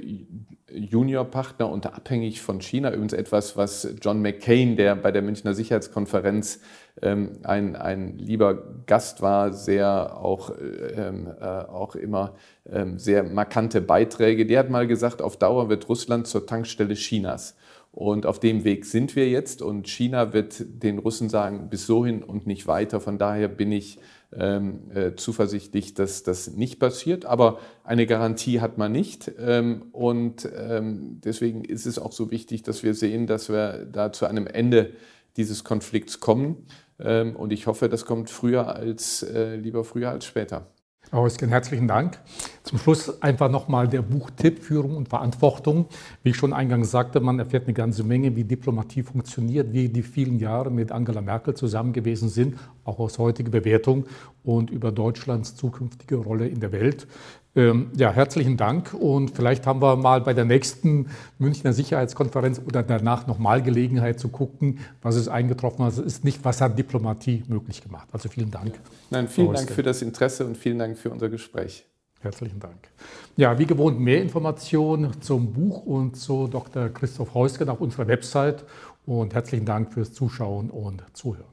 Juniorpartner 0.74 1.68
und 1.68 1.86
abhängig 1.86 2.40
von 2.40 2.60
China. 2.60 2.90
Übrigens 2.90 3.12
etwas, 3.12 3.56
was 3.56 3.94
John 4.00 4.22
McCain, 4.22 4.76
der 4.76 4.96
bei 4.96 5.12
der 5.12 5.22
Münchner 5.22 5.54
Sicherheitskonferenz 5.54 6.60
ähm, 7.00 7.38
ein, 7.42 7.76
ein 7.76 8.18
lieber 8.18 8.62
Gast 8.86 9.22
war, 9.22 9.52
sehr 9.52 10.16
auch, 10.16 10.52
ähm, 10.94 11.28
äh, 11.40 11.44
auch 11.44 11.94
immer 11.94 12.34
ähm, 12.70 12.98
sehr 12.98 13.22
markante 13.22 13.80
Beiträge. 13.80 14.46
Der 14.46 14.60
hat 14.60 14.70
mal 14.70 14.86
gesagt, 14.86 15.22
auf 15.22 15.36
Dauer 15.36 15.68
wird 15.68 15.88
Russland 15.88 16.26
zur 16.26 16.46
Tankstelle 16.46 16.94
Chinas. 16.94 17.56
Und 17.92 18.24
auf 18.24 18.40
dem 18.40 18.64
Weg 18.64 18.86
sind 18.86 19.14
wir 19.16 19.28
jetzt 19.28 19.60
und 19.60 19.86
China 19.86 20.32
wird 20.32 20.64
den 20.82 20.98
Russen 20.98 21.28
sagen, 21.28 21.68
bis 21.68 21.86
sohin 21.86 22.22
und 22.22 22.46
nicht 22.46 22.66
weiter. 22.66 23.00
Von 23.00 23.18
daher 23.18 23.48
bin 23.48 23.70
ich 23.70 23.98
ähm, 24.34 24.90
äh, 24.94 25.14
zuversichtlich, 25.14 25.92
dass 25.92 26.22
das 26.22 26.52
nicht 26.52 26.80
passiert. 26.80 27.26
Aber 27.26 27.58
eine 27.84 28.06
Garantie 28.06 28.60
hat 28.62 28.78
man 28.78 28.92
nicht. 28.92 29.30
Ähm, 29.38 29.90
und 29.92 30.48
ähm, 30.56 31.20
deswegen 31.22 31.64
ist 31.64 31.84
es 31.84 31.98
auch 31.98 32.12
so 32.12 32.30
wichtig, 32.30 32.62
dass 32.62 32.82
wir 32.82 32.94
sehen, 32.94 33.26
dass 33.26 33.50
wir 33.50 33.84
da 33.84 34.10
zu 34.10 34.24
einem 34.24 34.46
Ende 34.46 34.94
dieses 35.36 35.62
Konflikts 35.62 36.18
kommen. 36.18 36.66
Ähm, 36.98 37.36
und 37.36 37.52
ich 37.52 37.66
hoffe, 37.66 37.90
das 37.90 38.06
kommt 38.06 38.30
früher 38.30 38.74
als, 38.74 39.22
äh, 39.22 39.56
lieber 39.56 39.84
früher 39.84 40.08
als 40.08 40.24
später. 40.24 40.66
Häuschen, 41.14 41.50
herzlichen 41.50 41.88
Dank. 41.88 42.18
Zum 42.62 42.78
Schluss 42.78 43.22
einfach 43.22 43.50
nochmal 43.50 43.86
der 43.86 44.00
Buchtipp 44.00 44.62
Führung 44.62 44.96
und 44.96 45.10
Verantwortung. 45.10 45.84
Wie 46.22 46.30
ich 46.30 46.36
schon 46.36 46.54
eingangs 46.54 46.90
sagte, 46.90 47.20
man 47.20 47.38
erfährt 47.38 47.64
eine 47.64 47.74
ganze 47.74 48.02
Menge, 48.02 48.34
wie 48.34 48.44
Diplomatie 48.44 49.02
funktioniert, 49.02 49.74
wie 49.74 49.90
die 49.90 50.02
vielen 50.02 50.38
Jahre 50.38 50.70
mit 50.70 50.90
Angela 50.90 51.20
Merkel 51.20 51.52
zusammen 51.52 51.92
gewesen 51.92 52.30
sind, 52.30 52.56
auch 52.84 52.98
aus 52.98 53.18
heutiger 53.18 53.50
Bewertung 53.50 54.06
und 54.42 54.70
über 54.70 54.90
Deutschlands 54.90 55.54
zukünftige 55.54 56.16
Rolle 56.16 56.48
in 56.48 56.60
der 56.60 56.72
Welt. 56.72 57.06
Ähm, 57.54 57.90
ja, 57.96 58.10
herzlichen 58.10 58.56
Dank 58.56 58.94
und 58.94 59.32
vielleicht 59.32 59.66
haben 59.66 59.82
wir 59.82 59.96
mal 59.96 60.22
bei 60.22 60.32
der 60.32 60.46
nächsten 60.46 61.10
Münchner 61.38 61.74
Sicherheitskonferenz 61.74 62.62
oder 62.66 62.82
danach 62.82 63.26
nochmal 63.26 63.62
Gelegenheit 63.62 64.18
zu 64.18 64.30
gucken, 64.30 64.78
was 65.02 65.16
ist 65.16 65.28
eingetroffen, 65.28 65.84
was 65.84 65.98
ist 65.98 66.24
nicht, 66.24 66.42
was 66.46 66.62
hat 66.62 66.78
Diplomatie 66.78 67.44
möglich 67.48 67.82
gemacht. 67.82 68.08
Also 68.10 68.30
vielen 68.30 68.50
Dank. 68.50 68.80
Nein, 69.10 69.28
vielen 69.28 69.52
Dank 69.52 69.70
für 69.70 69.82
das 69.82 70.00
Interesse 70.00 70.46
und 70.46 70.56
vielen 70.56 70.78
Dank 70.78 70.96
für 70.96 71.10
unser 71.10 71.28
Gespräch. 71.28 71.84
Herzlichen 72.22 72.58
Dank. 72.58 72.88
Ja, 73.36 73.58
wie 73.58 73.66
gewohnt 73.66 74.00
mehr 74.00 74.22
Informationen 74.22 75.20
zum 75.20 75.52
Buch 75.52 75.84
und 75.84 76.16
zu 76.16 76.46
Dr. 76.46 76.88
Christoph 76.88 77.34
Heusgen 77.34 77.68
auf 77.68 77.82
unserer 77.82 78.06
Website 78.06 78.64
und 79.04 79.34
herzlichen 79.34 79.66
Dank 79.66 79.92
fürs 79.92 80.14
Zuschauen 80.14 80.70
und 80.70 81.02
Zuhören. 81.12 81.51